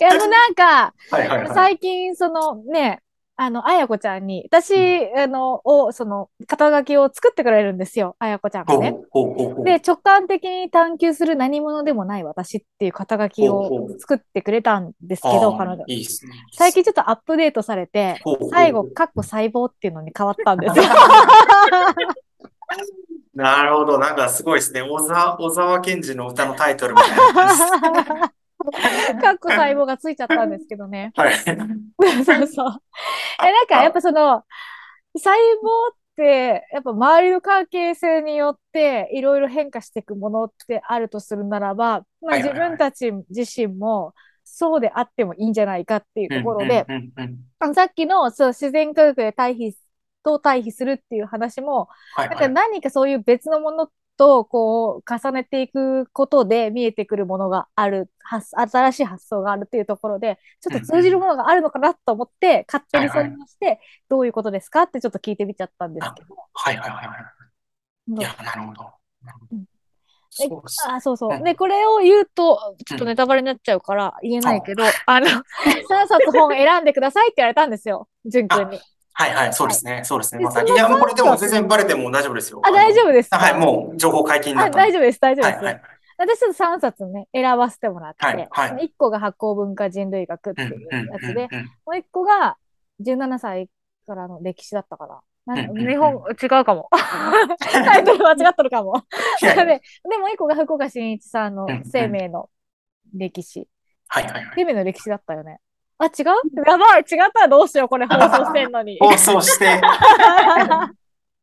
[0.00, 1.54] いや、もうなんか、はいはいはい。
[1.54, 3.02] 最近、そのね、
[3.42, 4.74] あの、あやこちゃんに、私、
[5.16, 8.94] あの、を、その、肩書きを作ってくれるんですよ、あやこちゃんがね。
[9.64, 15.84] で、直感的に探求する何者でもない私っていう肩書きを作ってくれたんですけど、あ彼女ー。
[15.86, 16.06] いいね。
[16.52, 20.84] 最近ちょっとアップデートされてほうほうほ、う最後、カッコ細胞っていうのに変わったんですよ。
[23.34, 23.98] なるほど。
[23.98, 24.82] なんかすごいですね。
[24.82, 28.32] 小沢、小沢健二の歌のタイトルみたいな
[28.80, 31.12] 感 じカッコ細胞がついちゃったんですけどね。
[31.16, 31.34] はい。
[32.24, 32.82] そうそう。
[33.42, 34.44] え、なんかやっぱその、
[35.16, 44.14] 細胞って、やっぱ周りの関係性によっていろいろ変化していくものってあるとするならば、まあ、自分たち自身も
[44.44, 46.86] そうであってもいいんじゃないかっていうところで、
[47.74, 49.74] さっきのそう自然科学で対比
[50.22, 53.88] と対比するっていう話も、なんか何かそういう別のもの
[54.20, 58.10] とこう重ねていくことで見えてくるものがある、
[58.68, 63.80] 新しい発想があるっていうところで、ちょっと通じるものがあるのかなと思って、勝手にそれをして、
[64.10, 66.36] どういうことですかってちょっと聞いてみちゃったんですけど。
[66.52, 68.20] はいはいはいはい。
[68.20, 68.90] いや、なるほど。
[69.52, 69.64] うん
[70.32, 71.42] そうあ、そうそう。
[71.42, 75.42] で、これを言うと、ちょっとネタバレになっちゃうから言えないけど、あの、 3
[76.06, 78.80] 冊本選んでくださいって言われたんですよ、淳君に。
[79.12, 80.02] はいはい、そうですね。
[80.04, 80.42] そうですね。
[80.42, 80.72] まさに。
[80.72, 82.60] いや、もうこれでも全然バレても大丈夫ですよ。
[82.64, 83.28] あ、大丈夫です。
[83.32, 84.78] はい、もう情報解禁なった。
[84.78, 85.64] 大丈夫です、大丈夫です。
[85.64, 85.82] はい、
[86.18, 91.48] 私ちょっと3冊ね、選ばせてもらって、はいはい、1個が発酵文化人類学っていうやつで、
[91.86, 92.56] もう1個が
[93.04, 93.68] 17歳
[94.06, 95.20] からの歴史だったかな。
[95.56, 96.88] 日本、違うかも。
[97.60, 99.04] タイトル間違ったのかも。
[99.40, 99.54] で
[100.08, 102.50] でも一個が福岡伸一さんの生命の
[103.14, 103.66] 歴史。
[104.08, 104.52] はいはいはい。
[104.56, 105.60] 生命の歴史だったよね。
[106.00, 106.26] あ、違う？
[106.66, 108.98] やばい、違ったらどうしよう、これ放送してんのに。
[109.04, 109.80] 放送して。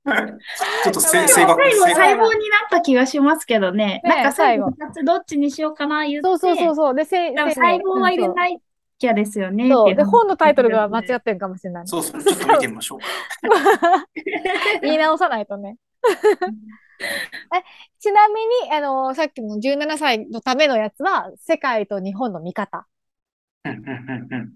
[0.08, 4.02] ちょっと正最後、細胞になった気がしますけどね。
[4.04, 6.24] なんか最後、2つどっちにしようかな言って。
[6.24, 6.96] そうそうそうそう。
[6.96, 8.58] で、細胞は入れない
[8.98, 9.70] きゃですよね。
[9.70, 9.96] そう。
[9.96, 11.88] で、本のタイトルが間違ってるかもしれない。
[11.88, 12.24] そうそう。
[12.24, 13.00] ちょっと見てみましょう。
[14.82, 15.76] 言い直さないとね。
[17.00, 17.64] え
[18.00, 18.36] ちなみ
[18.68, 22.88] に、あの、さっきの17歳のためのやつは、世界と日本の見方。
[23.66, 24.54] うんうんうんうん。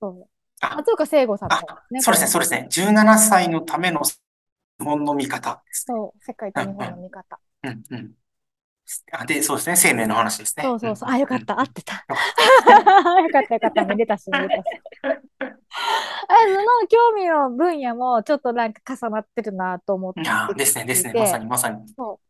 [0.00, 0.28] そう。
[0.60, 1.56] 松岡聖吾さんの、
[1.90, 2.66] ね、そうですね、そうですね。
[2.70, 4.18] 17歳のための日
[4.84, 5.94] 本の見方です、ね。
[5.96, 7.38] そう、世界と日本の見方。
[7.62, 8.12] うんうん。
[9.12, 10.64] あで、そうですね、生命の話ですね。
[10.64, 11.08] そうそうそう。
[11.10, 11.94] あ、よかった、合ってた。
[11.94, 12.00] よ
[13.30, 14.64] かった、 よかった、めでたし、めでたし。
[16.28, 21.94] あその興味の分野もちょっとなんか重なってるなと思っていやですね、ですね、まさに、まさに。
[21.96, 22.20] そ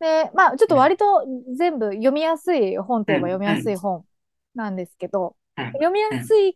[0.00, 0.02] う。
[0.02, 1.24] で、まあ、ちょっと割と
[1.56, 4.04] 全部読みやすい本といえば読みやすい本
[4.54, 6.54] なんですけど、読みやすい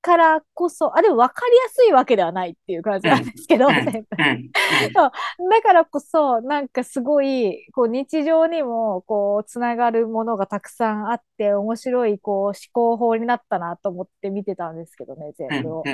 [0.00, 3.90] からこそ、あ、でも分かりやすいわけではないっていう感じなんですけど、全部。
[4.94, 5.10] そう。
[5.50, 15.84] だからこそ、なんかすごい、こう日常にも、こう、つながるものがたくさんあって、面白い、こう、思考法になったなと思って見てたんですけどね、全部を。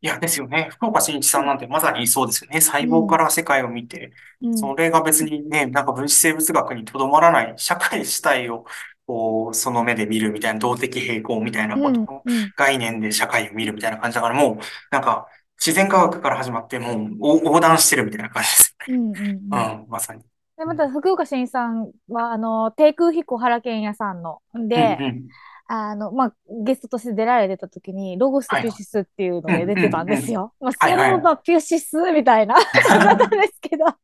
[0.00, 0.68] いや、ですよね。
[0.70, 2.60] 福岡伸一さんなんてまさにそうですよね。
[2.60, 8.64] 細胞から世界を見て、うん、それが別にね、なんか分子生物学にとどまらない社会自体を
[9.06, 12.22] こう、その目で見るみたいな、動的平衡みたいなことの
[12.56, 14.58] 概念で社会を見るみたいな感じだから、もう、
[14.90, 15.26] なんか、
[15.64, 18.94] 自然科学から始まって、もう、横断してるみたいな感じですね。
[18.94, 20.22] うんうん、うん、まさに。
[20.56, 25.28] で、また、福岡新さんは、あの、低空飛行原健也さんの、で、うんうん、
[25.66, 30.52] あの、まあ、ゲストとして出られてた時に、ロゴスとピュシスっていうので出てたんですよ。
[30.60, 32.54] まあ、そのままピュシスみたいな、
[32.88, 33.84] だったんですけど。
[33.86, 33.94] ま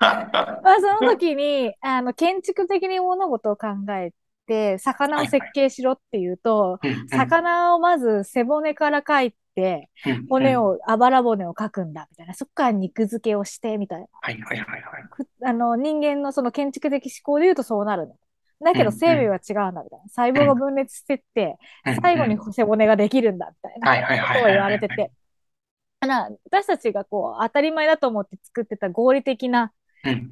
[0.00, 4.12] あ、その時に、あの、建築的に物事を考え
[4.46, 6.78] て、魚を設計しろっていうと、
[7.10, 9.90] 魚をまず背骨から描いて、
[10.28, 12.34] 骨を、あばら骨を描くんだ、みたいな。
[12.34, 14.06] そっから肉付けをして、みたいな。
[14.20, 15.26] はいはいはいはい。
[15.44, 18.16] あの、人間のその建築的思考で言うとそうなるの。
[18.64, 20.08] だけど生命は違うんだ、みたいな。
[20.08, 21.58] 細胞が分裂してって、
[22.00, 25.10] 最後に背骨ができるんだ、みたいなことを言われてて。
[26.44, 29.72] 私たちがこう、当たり前だと思って作ってた合理的な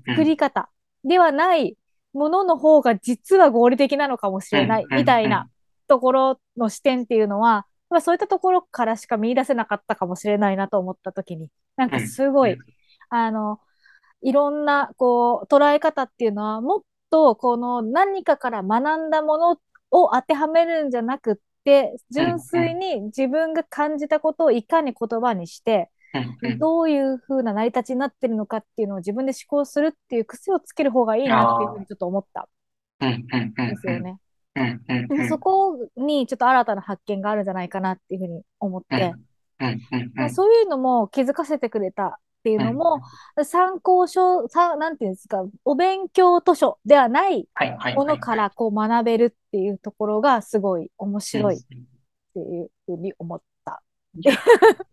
[0.07, 0.71] 作り方
[1.05, 1.77] ではない
[2.15, 5.49] ものの方が実は合理的なのかもしれないみたいな
[5.89, 12.57] ところの視点っていうのは、まあ、そういったところからしか見出せなかったかもしれないなと思った時に、なんかすごい、
[13.11, 13.61] あの、
[14.23, 19.59] いろんなこう捉え方っていうのはもっとこの何かから学んだもの
[19.91, 25.91] を当てはめるんじゃなくって、純粋に自分が感じたことをいかに言葉にして、
[26.59, 32.49] どういうふうな成り立ちになってるのかっていうのを自分で思考するっていう癖をつける方がいいなっていうふうにちょっと思った。
[33.01, 34.19] んですよね。
[35.29, 39.13] そこにちょっと新たな発見があるんじゃないかなっていうふうに思って、
[40.31, 42.13] そういうのも気づかせてくれたっ
[42.45, 43.01] ていうのも、
[43.43, 47.49] 参考書、さなんていうんですか、お勉強図書ではない
[47.97, 51.59] ものからこう学べるっていうところがすごい面白いっ
[52.35, 53.43] ていうふうに思っ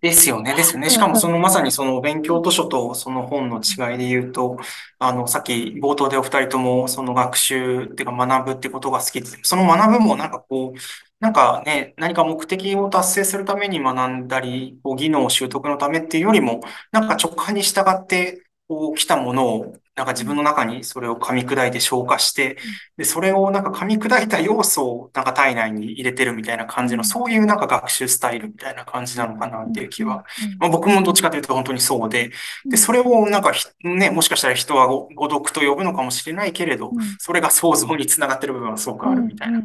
[0.01, 0.53] ですよね。
[0.55, 0.89] ですよね。
[0.89, 4.57] しかもそのまさにその勉強図書とその本の違いで言うと、
[4.99, 10.79] あの、さっき冒頭でお二人ともその学習っていうか学ぶってことが好きで、その学ぶもなんかこう、
[11.19, 22.57] なんかね、何か目的を達成するために学んだり、こう技能習得のためっていうよりも、なんか直感に従ってこう来たものをなんか自分の中にそれを噛み砕いて消化して、
[22.95, 30.23] で、それをなんか噛み砕いた要素をなんか体内に入れてるみたいな感じの、そういうなんか学習スタイルみたいな感じなのかなっていう気は。
[30.59, 32.31] まあ、僕もどっちかというと本当にそうで、
[32.65, 39.61] で、それをなんかひね、もしかしたら人はご誤読と呼ぶのかもしれないけれど、それが想像につながってる部分はすごくあるみたいな。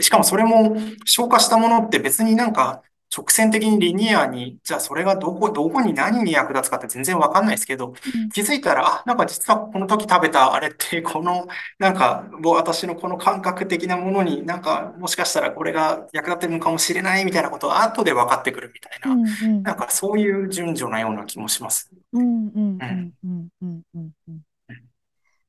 [0.00, 2.82] しかもそれも消化したものって別になんか
[3.14, 7.92] 直線的にリニアに、じゃあそれがどこ、どこに何に役立つかって全然わかんないですけど、
[8.32, 11.48] 気づいたら、あ、なんか実はこの時食べたあれって、この、
[11.78, 19.16] なんか、私のこの感覚的なものになんか、もしかしたらこれが役立ってるのかもしれないみたいなことは後で分かってくるみたいな、
[19.62, 21.90] なんかそういう順序なような気もします。
[22.12, 22.60] うんうんう
[22.94, 24.40] んうんうんうんうん。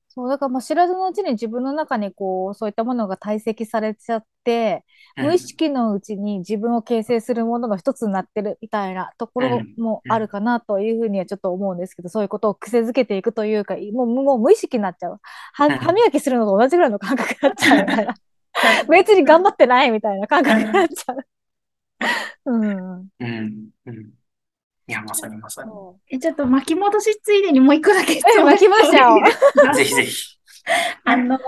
[0.09, 4.83] そう、だからまあ知らずのうちに自分の中にこう、そういったものが堆積されちゃって、
[5.17, 15.19] 無意識のうちに自分を形成するものの一つになってるみたいなところもあるかなというふうにはちょっと思うんですけど、そういうことを癖づけていくというか、もうもう無意識になっちゃう。
[15.53, 18.15] は歯磨きするのと同じぐらいの感覚になっちゃうみたいな。
[18.89, 21.25] 別に頑張ってないみたいな感覚になっちゃう。
[22.45, 23.07] うん。
[23.19, 23.69] うん。
[23.85, 23.95] うん。
[24.87, 25.71] いや、まさにまさに。
[26.09, 29.19] え、ちょっと巻き戻しついでにもう一個だけ巻きましたよ。
[29.73, 30.37] ぜひぜひ。
[31.05, 31.39] あの、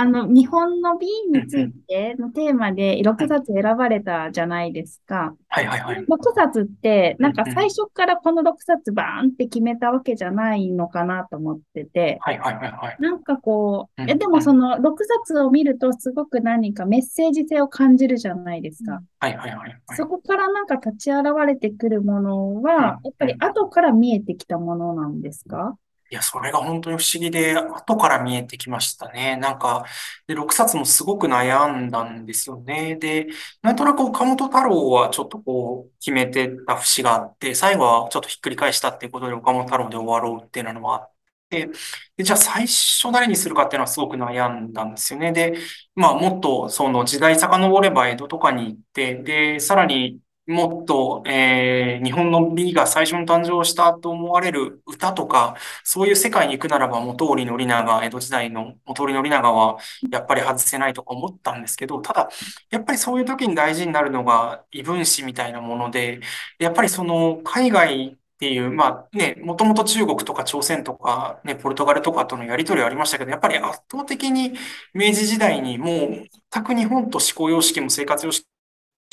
[0.00, 5.34] あの、日本の B についてのテーマで6冊選ばれたじゃないですか。
[5.48, 5.66] はい。
[5.66, 5.80] はい。
[5.80, 6.04] はい。
[6.06, 12.38] 6冊って、なんか最初からこの6冊バーンって決めたわけじゃないのかなと思ってて、はい。
[12.38, 12.54] はい。
[12.54, 12.72] はい。
[12.72, 12.96] はい。
[13.00, 14.08] なんかこう、うん。
[14.08, 19.02] え、でもその6冊を見るとすごく何かメッセージ性を感じるじゃないですか。
[19.18, 19.36] はい。
[19.36, 19.50] はい。
[19.50, 19.70] はい。
[19.70, 19.96] はい。
[19.96, 22.62] そこからなんか立ち現れてくるものうん。
[22.62, 25.76] は、やっぱり後から見えてきたものなんですか？
[26.10, 29.36] いや、それが本当に不思議で、後から見えてきましたね。
[29.36, 29.84] なんか、
[30.26, 32.96] で、6冊もすごく悩んだんですよね。
[32.96, 33.26] で、
[33.60, 41.12] なんとなく岡本太郎はちょっとこう、決めてた節があって、最後はちょっとひっくり返したっていうことで岡本太郎で終わろうっていうのもあっ
[41.50, 41.68] て、
[42.16, 45.32] で、じゃあ最初誰にするかっていうのはすごく悩んだんですよね。
[45.32, 45.58] で、
[45.94, 59.78] まあ、もっとその時代遡れば江戸とかに行って、で、さらにもっと、えー日本の美が最初に誕生したと思われる歌とか、そういう世界に行くならば、本居宣長、江戸時代の本居宣長は
[60.10, 62.28] やっぱり外せないとか思ったんですけど、ただ、
[62.70, 66.20] やっぱりそういう時に大事になるのが異分子みたいなもので、
[66.58, 74.52] やっぱりその海外っていう、まあね、もともと中国とか朝鮮とか、ね、ポルトガルとかとのやり取りはありましたけど、やっぱり圧倒的に
[74.94, 78.46] 明治時代にもう全く日本と思考様式も生活様式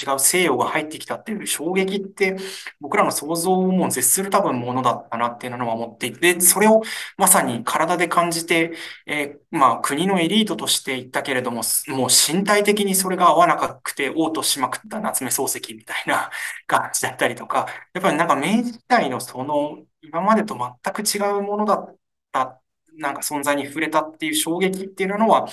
[0.02, 2.36] 違う西洋が入ってきたっていう衝撃って
[2.82, 6.82] 僕らの想像をもう絶する多分ものだったなっていうのは思っていて、それを
[7.18, 8.74] まさに体で感じて、
[9.06, 16.30] えーまあ国のエリートとして言ったけれども、もう身体的にそれが合わなくて嘔吐しまくった夏目漱石みたいな
[16.68, 21.96] 感じだったりとか、やっぱりなんか明治時代のその今までと全く違うものだっ
[22.32, 22.62] た、
[22.98, 25.48] なんか存在に触れたっていう衝撃っていうのは、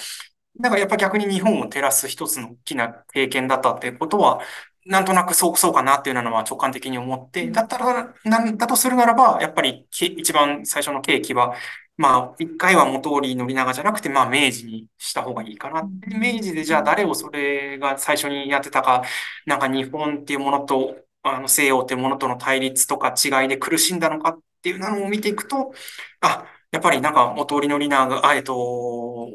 [0.58, 4.40] なんかやっぱ逆に日本を照らす一つの大きな経験だったっていうことは、
[4.84, 11.54] なんとなくそう、そうかなっていうのは直感的に思って、だったら、なんだとするならば、やっぱりけ一番最初の契機は、
[11.96, 16.08] まあ、一回は元織宣長じゃなくて、まあ、明治にした方がいいかなって。
[16.16, 19.04] 明治でじゃあ誰をそれが最初にやってたか、
[19.46, 25.72] なんか日本っていうものと、あの西洋っていうものとの対立とか違いで苦しんだのかっていうのを見ていくと、
[26.20, 28.54] あ、やっぱりなんか元織宣長、あ、えっと、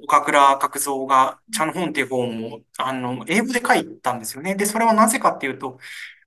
[0.04, 4.56] 岡倉角三が、茶の本っていう本を、あの、英語で書いたんですよね。
[4.56, 5.80] で、それはなぜかっていうと、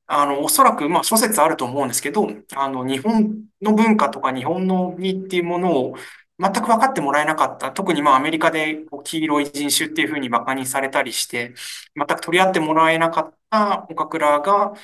[0.07, 5.97] あの、おそらく、まあ、諸説あると思うんですけど、あの、日本の文化とか日本の美っていうものを
[6.41, 7.73] 全く分かってもらえなかった。
[7.73, 11.55] 特にまあ、アメリカでこう黄色い人種っていうふうに馬鹿にされたりして、
[11.97, 14.75] 全く取り合ってもらえなかった岡倉が、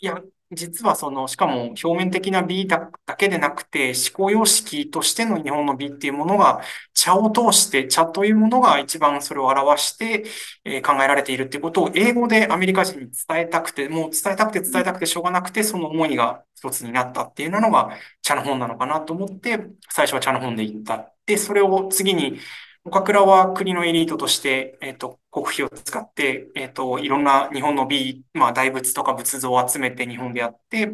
[0.00, 0.20] いや、
[0.54, 6.60] 実はその、しかも表面的な美だけでなくて、思考様式としての日本の美っていうものが、
[6.94, 10.24] 茶を通して、茶というものが一番それを表して、
[10.64, 17.90] えー考えられているっていうことを英語でアメリカ人に伝えたくて、もう伝えたくて伝えたくてしょうがなくて、その思いが一つになったっていうのが
[18.22, 19.58] 茶の本なのかなと思って、
[19.90, 21.12] 最初は茶の本で言った。
[21.26, 22.38] で、それを次に、
[22.84, 30.88] 岡倉は国のエリートとして、えっと、国費を使って、えっと、いろんな日本の美、まあ、大仏とか仏像を集めて日本でやって、っ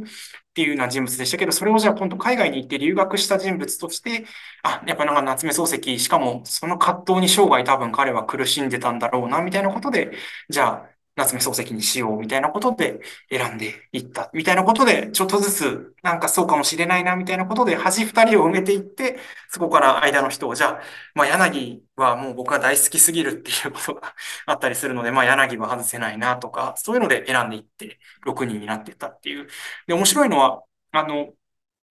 [0.54, 4.26] ていうような人物でしたけど、それをじゃあ今度海外に行って留学した人物として、
[4.62, 10.12] あ、やっぱなんか夏目漱石、しかもその葛藤に生涯多分彼は苦しんでたんだろうな、みたいなことで、
[10.50, 13.00] じゃあ夏目漱石にしよう、みたいなことで
[13.30, 19.18] 選んでいった、みたいなことで、ちょっとずつなんかそうかもしれないな、みたいなことで端二人を埋めていって、
[19.50, 20.82] そこから間の人を、じゃあ、
[21.14, 24.14] まあ柳はもう僕は大好きすぎるっていうことが
[24.46, 29.48] あったりするので、まあ柳は外せないなとか、そういうので選んでいって6人になっていったっていう。
[29.86, 30.62] で、面白いのは、
[30.92, 31.32] あの、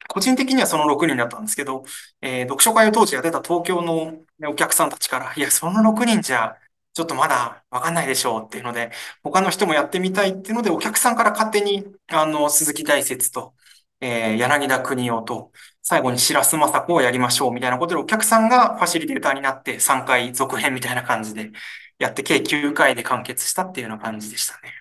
[0.10, 1.84] 個人的にはその6人だったんですけど、
[2.22, 4.14] えー読書会を当時やってた東京の
[4.50, 6.56] お客さんたちから、いや、その6人じゃ、
[6.98, 8.90] ちょっとまだわかんないでしょうっていうので、
[9.22, 13.54] 他の人もやってみたいっていうので、お客さんから勝手に、あの、鈴木大拙と、
[14.02, 15.52] えー柳田国夫と、
[15.84, 21.52] 最後に白洲雅子をやりましょうみたいなことで、お客さんがファシリテーターになって3回続編みたいな感じで
[22.00, 24.74] やって、計9回で完結したっていうような感じでしたね。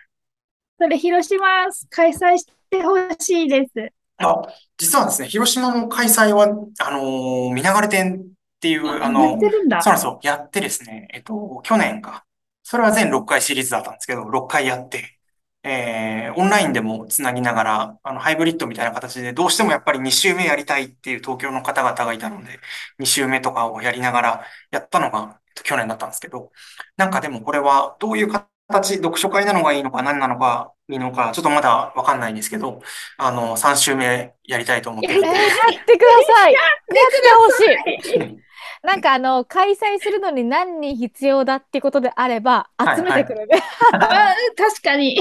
[0.81, 3.93] それ、広島開催してほしいです。
[4.17, 4.43] あ、
[4.79, 6.45] 実はですね、広島の開催は、
[6.79, 9.83] あのー、見流れ展っていう、あやのってるんだ。
[9.83, 10.21] そうなんですよ。
[10.23, 12.25] やってですね、えっと、去年か。
[12.63, 15.19] それは全6回シリーズだったんですけど、6回やって、
[15.63, 22.59] えー、オンラインでもつなぎながら、あの、ハイブリッドみたいな形で、どうしてもやっぱり2週目やりたいっていう東京の方々がいたので、
[22.99, 26.53] 2週目とかをやりながらやったのが、えっと去年だったんですけど、
[26.97, 28.29] なんかでもこれはどういう
[28.69, 32.81] 形、読書会なのがいいのか何なのかいいのか、ちょっとまだわかんないんですけど、
[33.19, 36.53] あの、3週目やりたいと思っていえーて、やってください。
[36.53, 38.46] やってほしい。
[38.83, 43.63] なんかあの、開催するのに何人必要だってことであれば、はい集めてくるね。
[43.93, 45.15] あ 確かに。
[45.15, 45.21] い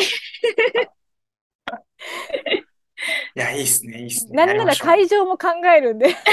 [3.36, 4.46] や、いいっすね、いいっすね。
[4.46, 6.16] なんなら会場も考えるんで。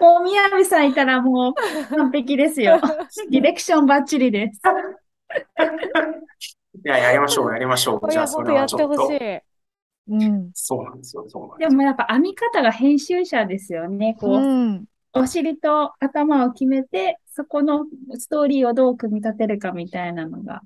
[0.00, 1.54] もう宮部さんいたらもう
[1.96, 2.80] 完璧ですよ。
[3.30, 4.60] ディレクションバッチリです。
[6.84, 8.10] いや、やりましょう、やりましょう。
[8.10, 9.06] じゃあ、それはちょっと。
[10.08, 10.50] うん。
[10.54, 14.16] そうなんですよ、そうなんでですもやっぱ編み方が編集者ですよね。
[14.20, 14.84] こう、うん。
[15.14, 17.86] お尻と頭を決めて、そこの
[18.18, 20.62] ストーリーをどう組み立てるかみたいなのが。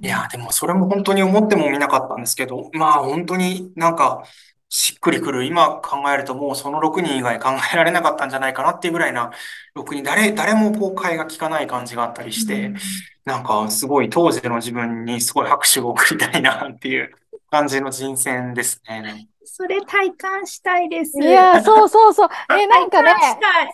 [0.00, 4.24] いや、でもそれも本当に思ってもみなかったんですけど、まあ本当になんか
[4.68, 5.44] しっくりくる。
[5.44, 9.30] 今考えるともうその6人以外考えられなかったんじゃないかなっていうぐらいな
[9.74, 12.72] 6人、誰、誰もこう替えが利かない感じがあったりして、
[13.24, 17.12] なんかすごい当時の自分にすごい拍手を送りたいなっていう
[17.52, 19.28] 感じの人選ですね。
[19.44, 21.20] それ体感したいです。
[21.20, 22.28] いや、そうそうそう。
[22.58, 23.12] え、なんかね。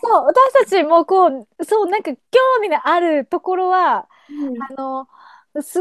[0.03, 2.19] そう、私たちもこう、そう、なんか興
[2.61, 5.07] 味のあるところは、うんあの、
[5.61, 5.79] す、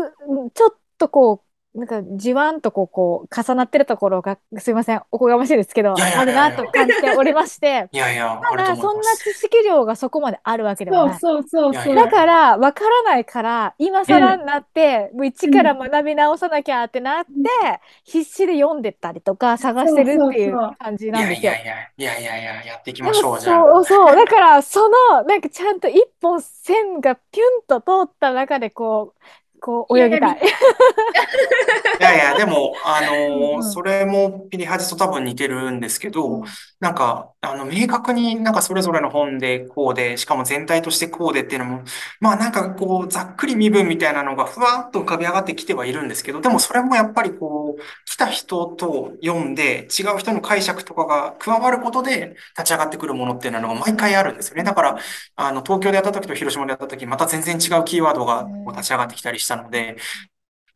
[0.54, 1.47] ちょっとこう、
[1.78, 8.40] なんかじわんとこう、こう、重なってるところが、すいません、おこがましいですけど、あるなと感じておりまして、 いやいや、
[8.76, 9.02] そんな。
[9.16, 11.18] 知識量がそこまであるわけではない。
[11.20, 17.30] そうそうそうだから、わからないから、今更になって、もう一から学び直さなきゃってなって、
[18.02, 21.74] 必死で読んでったりとか、探してるっていう感じいなんですよやいや。
[21.96, 23.62] いや、いやいやいや、やっていきましょう、じゃあ。
[23.62, 24.16] そうそう。
[24.16, 29.22] だから、その、なんかちゃんと一本線がピュンと通った中で、こう、
[29.60, 30.40] こう泳ぎたい。
[32.00, 36.42] いやいや、 でも、あのーうんそれもピリハジと多分似てるんですけど、
[36.80, 41.82] なんか、あの、明確になんかそれぞれの本でこうで、しかも全体としてこうでっていうのも、
[42.20, 54.62] まあなんかこう、ざっくり身分みたいなのがふわっと浮かび上がってきてはいるんですけど、でもそれもやっぱりこう、来た人と読んで、違う人の解釈とかが加わることで立ち上がってくるものっていうのが毎回あるんですよね。
[54.62, 54.98] だから、
[55.34, 59.96] あの、東京でやった時と広島でやった時、また全然違うキーワードがこう立ち上がってきたりしたので、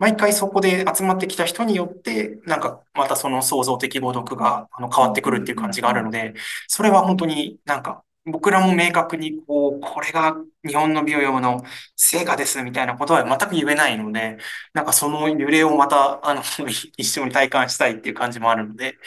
[0.02, 6.34] 毎回そこで集まってきた人によって、なんかまたその創造的語読があの変わってくるっていう感じがあるので、
[6.66, 10.34] それは本当になんか僕らも明確にこう、これが
[10.66, 11.62] 日本の美を読むの
[11.94, 14.38] 成果ですみたいなことは全く言えないので、
[14.74, 16.42] なんかその揺れをまたあの
[16.98, 18.98] 一緒に体感したいっていう感じもあるので、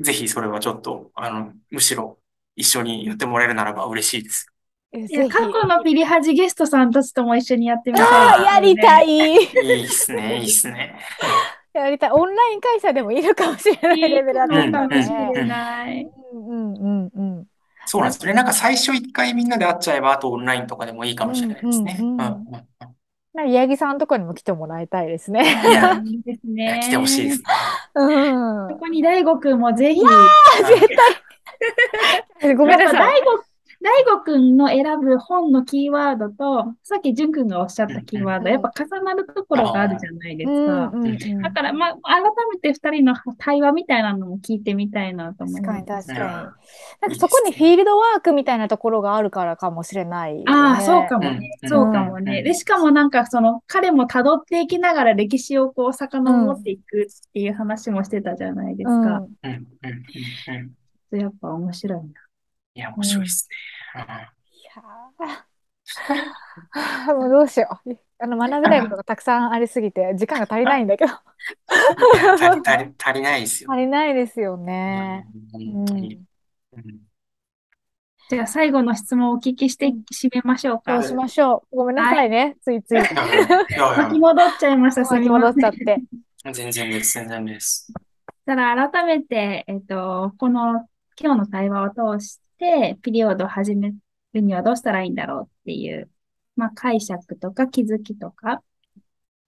[0.00, 2.20] ぜひそれはちょっとあの、むしろ
[2.54, 4.53] 一緒にやってもらえるならば嬉しいです。
[5.10, 9.08] や過去のピリハジゲストさんたちとも一緒にやってみたいああ、やりたい。
[9.08, 9.10] い。
[9.10, 10.96] いいっすね、いいっすね。
[11.72, 12.10] やりたい。
[12.12, 15.32] オンライン開催でもいいのかもしれないレベルだったかもしね。
[15.34, 16.08] れない。
[16.32, 17.46] うんうんうんうん。
[17.86, 18.32] そうなんですね。
[18.32, 21.98] なんか最初一回みんなで会っちゃえば、あとオンラインとかでもいいかもしれないですね。
[22.00, 22.18] うん
[23.36, 25.42] 八木さんとかにも来てもらいたいですね。
[25.42, 26.80] いや、いいですね。
[26.84, 27.44] 来てほしいですね。
[27.96, 28.76] うんそ。
[28.76, 30.00] こに大悟くんもぜひ。
[32.56, 32.84] ごめんなさい。
[32.84, 33.42] やっぱ大悟、
[33.84, 40.90] 大悟くんの選ぶ本のキーワードと、さっき淳くんがおっしゃったキーワード、うんやっぱ重なるところがあるじゃないですうんか。
[40.94, 46.10] うんうんだから、まあ、改めて二人の対話みたいなのも聞いてみたいなと思い確かます。
[46.10, 46.44] に確かに。
[46.44, 46.52] うん
[47.02, 50.44] なんかそこにフィールドワークみたいなところがあるからかもしれないよね。
[50.46, 51.50] ああ、そうかもね。
[51.62, 52.38] うんそうかもね。
[52.38, 58.94] うんで、しかもなんかその、彼も辿っていきながら歴史をこう、遡っていくっていう話もしてたじゃないですか。
[58.94, 59.04] うん。
[59.04, 60.74] うんうんうんうん
[61.16, 62.23] やっぱ面白いな。
[62.74, 63.48] いや、面白いです
[63.94, 64.02] ね。
[64.50, 67.96] いやーもうどうしよう。
[68.18, 71.12] あの、学びたいことがたくさんありすぎて、時間が足りないんだけど。
[71.12, 71.16] う
[72.34, 73.72] ん足り足り足りないですよ。
[73.72, 75.26] 足りないですよね。
[75.54, 76.20] うん本当に。
[76.72, 77.00] うん
[78.30, 81.10] じゃあ最後の質問をお聞きして締めましょうかそう。
[81.10, 81.76] しましょう。
[81.76, 82.56] ごめんなさいね。
[82.62, 82.94] ついつい。
[82.94, 83.08] いやい
[83.98, 85.04] 巻き戻っちゃいました。
[85.04, 85.98] す巻き戻っちゃって。
[86.52, 87.92] 全然です、全然です。
[88.46, 90.86] たら改めて、えっと、この
[91.20, 92.43] 今日の対話を通して、
[93.02, 93.92] ピリオドを始め
[94.32, 96.10] るにはどうしたらいいんだろうっていう、
[96.56, 98.62] まあ、解釈とか気づきとか、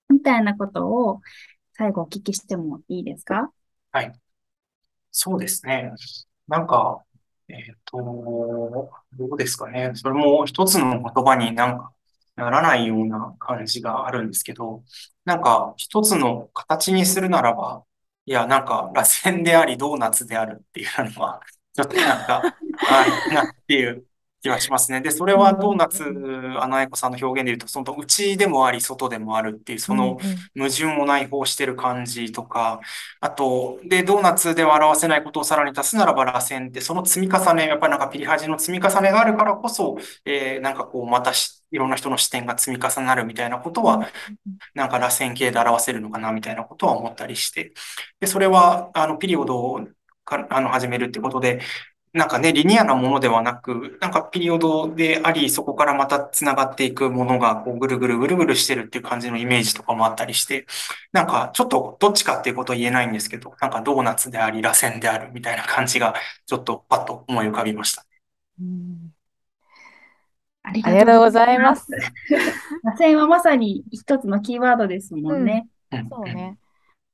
[0.09, 1.21] みたいなことを
[1.75, 3.51] 最後お聞きしてもいいですか？
[3.93, 4.13] はい。
[5.11, 5.93] そうですね。
[6.49, 7.03] なんか、
[7.49, 7.99] えっと、
[9.13, 9.93] どうですかね。
[9.95, 11.93] それも一つの言葉になんか
[12.37, 14.83] ならないような感じがあるんですけど、
[15.25, 17.83] なんか一つの形にするならば、
[18.27, 21.41] いや、なんか螺旋でありドーナツであるっていうのは、
[21.73, 22.57] ちょっとなんか、
[22.89, 24.05] あるなっていう
[24.47, 25.01] 気はしますね。
[25.01, 26.05] で、それはドーナツ、
[26.61, 30.19] あの、愛子さんの表現で言うと、その内でもあり、外でもあるっていう、その
[30.57, 32.81] 矛盾を内包してる感じとか、
[33.21, 44.09] あと、で、ドーナツでは表せないことをさらに足すならば螺旋って、その積み重ね、やっぱりなんかピリハジの積み重ねがあるからこそ、えー、なんかこう、またし、いろんな人の視点が積み重なるみたいなことは、
[44.75, 47.73] なんか螺旋形で表せるのかなみたいなことは思ったりして。
[48.21, 49.89] で、それは、あの、ピリオドを
[50.27, 51.61] か、あの、始めるってことで、
[52.17, 60.67] なんかね、リニアなものではなく、なんかピリオドであり、そこからまた繋がっていくものが、こう、ぐるぐるぐるぐるしてるっていう感じのイメージとかもあったりして、
[61.13, 66.15] なんか、ちょっとどっちかっていうことは言えないんですけど、なんかドーナツであり、螺旋であるみたいな感じが、
[66.47, 68.07] ちょっとパッと思い浮かびました。
[68.61, 69.13] うん
[70.63, 71.87] ありがとうございます。
[72.83, 75.69] 螺旋はまさに一つのキーワードですもんね。
[75.93, 76.59] うんそうね。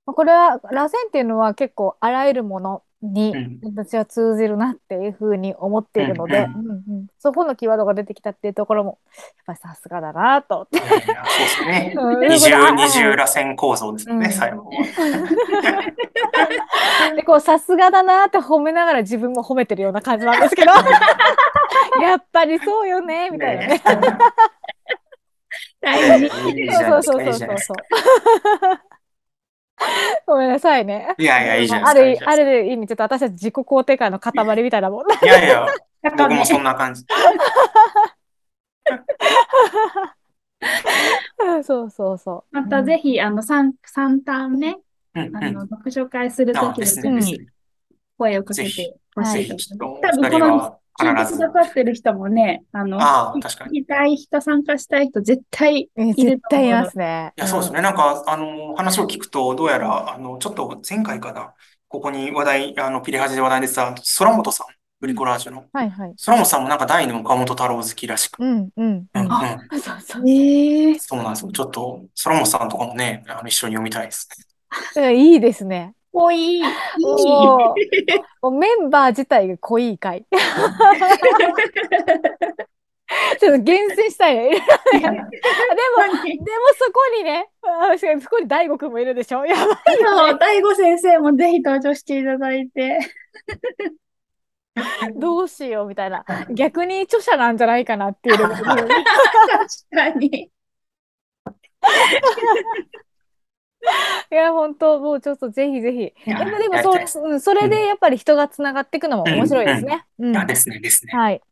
[0.06, 10.66] まあこれは、螺旋っていうのは結構あらゆるものにうん私は通じるなっていうふうに思っているので、うんうんうんそこのキーワードが出てきたっていうところも、やっぱりさすがだなと。
[10.72, 11.00] そうで
[11.46, 11.94] すね。
[11.96, 14.70] うん二重、うん二重螺旋構造ですよね、うん最後は。
[17.14, 20.72] で、こう、さすがだなって褒めながら自分も褒めてるような感じなんですけど、
[22.02, 23.80] やっぱりそうよね、みたいなね。
[25.80, 26.28] 大事。
[26.72, 27.84] そうそうそうそうそうか。。
[30.26, 31.14] ごめんなさいね。
[31.18, 32.32] いやいや、いいじゃあないですか。
[32.32, 35.06] いいじゃる、ある意味、ちょっと私たち自己肯定感の塊みたいなもん。
[35.06, 35.66] かいやいや、
[36.02, 37.04] 僕もそんな感じ。
[41.64, 44.76] そうそうそまたぜひ、あの、三、三ターン目、
[45.14, 45.36] うんうん。
[45.36, 47.48] あの、読書会するとあ、きに。
[48.18, 48.68] 声をかけて
[49.14, 51.32] ほしいぜひ、ですちょっと、多分この聞いて。
[51.32, 53.80] くださってる人もね、あの、ああ、確かに。
[53.80, 57.32] 聞きたい人、参加したい人、絶対いる絶と思うの対いますね。
[57.36, 57.80] いや、そうですね。
[57.80, 61.54] なんか、あの、話を聞くと、どうやら、あの、ちょっと前回かな、
[61.88, 64.66] ここに話題、あの、ピリハジで話題に出てた、空本さん、
[65.00, 65.64] ブリコラージュの。
[65.72, 66.14] はいはい。
[66.24, 68.40] 空本さんもなんか大の岡本太郎好きらしく。
[68.40, 69.28] うんうんうんうん。
[69.72, 69.80] うん。
[69.80, 70.28] そうそう。
[70.28, 71.52] ええそうなんですよ。
[71.52, 74.44] ちょっと、空本さんとかもね、あの、一緒に読みたいですね。
[75.02, 75.94] うんいいですね。
[76.12, 76.64] 濃い、 いう、
[78.42, 80.26] もうメンバー自体が濃い回。
[83.38, 84.50] ちょっと厳選したいね。
[84.50, 85.14] でも、でも
[86.78, 92.98] そこにね、あ確かにそこに大悟くんもいるでしょやばいそう、大悟先生もぜひ登場していただいて。
[95.16, 96.24] どうしようみたいな。
[96.50, 98.64] 逆に著者なんじゃないかなっていう確
[99.90, 100.50] かに。
[104.30, 106.30] いや、本当もうちょっとぜひぜひ。
[106.30, 110.06] でも、でもやりたいですそう、うん、それでやっぱり人がつながっていくのも面白いですね。
[110.18, 110.32] うん。
[110.32, 111.12] いや、ですね、ですね。
[111.12, 111.42] はい。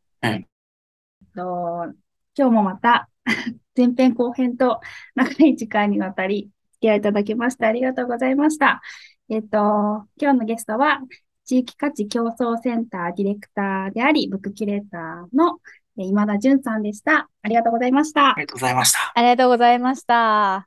[1.34, 1.92] と
[2.36, 3.08] 今日もまた
[3.76, 4.80] 前編後編と
[5.14, 8.80] 長い時間にわたり付き合いいただきましてありがとうございました。
[9.28, 9.58] えっと、
[10.20, 11.00] 今日のゲストは
[11.44, 15.58] 地域価値競争センターディレクターであり、ブックキュレーターの
[15.98, 17.28] え今田淳さんでした。
[17.42, 18.34] ありがとうございましたあ。
[18.36, 19.12] りがとうございました。
[19.14, 20.66] ありがとうございました。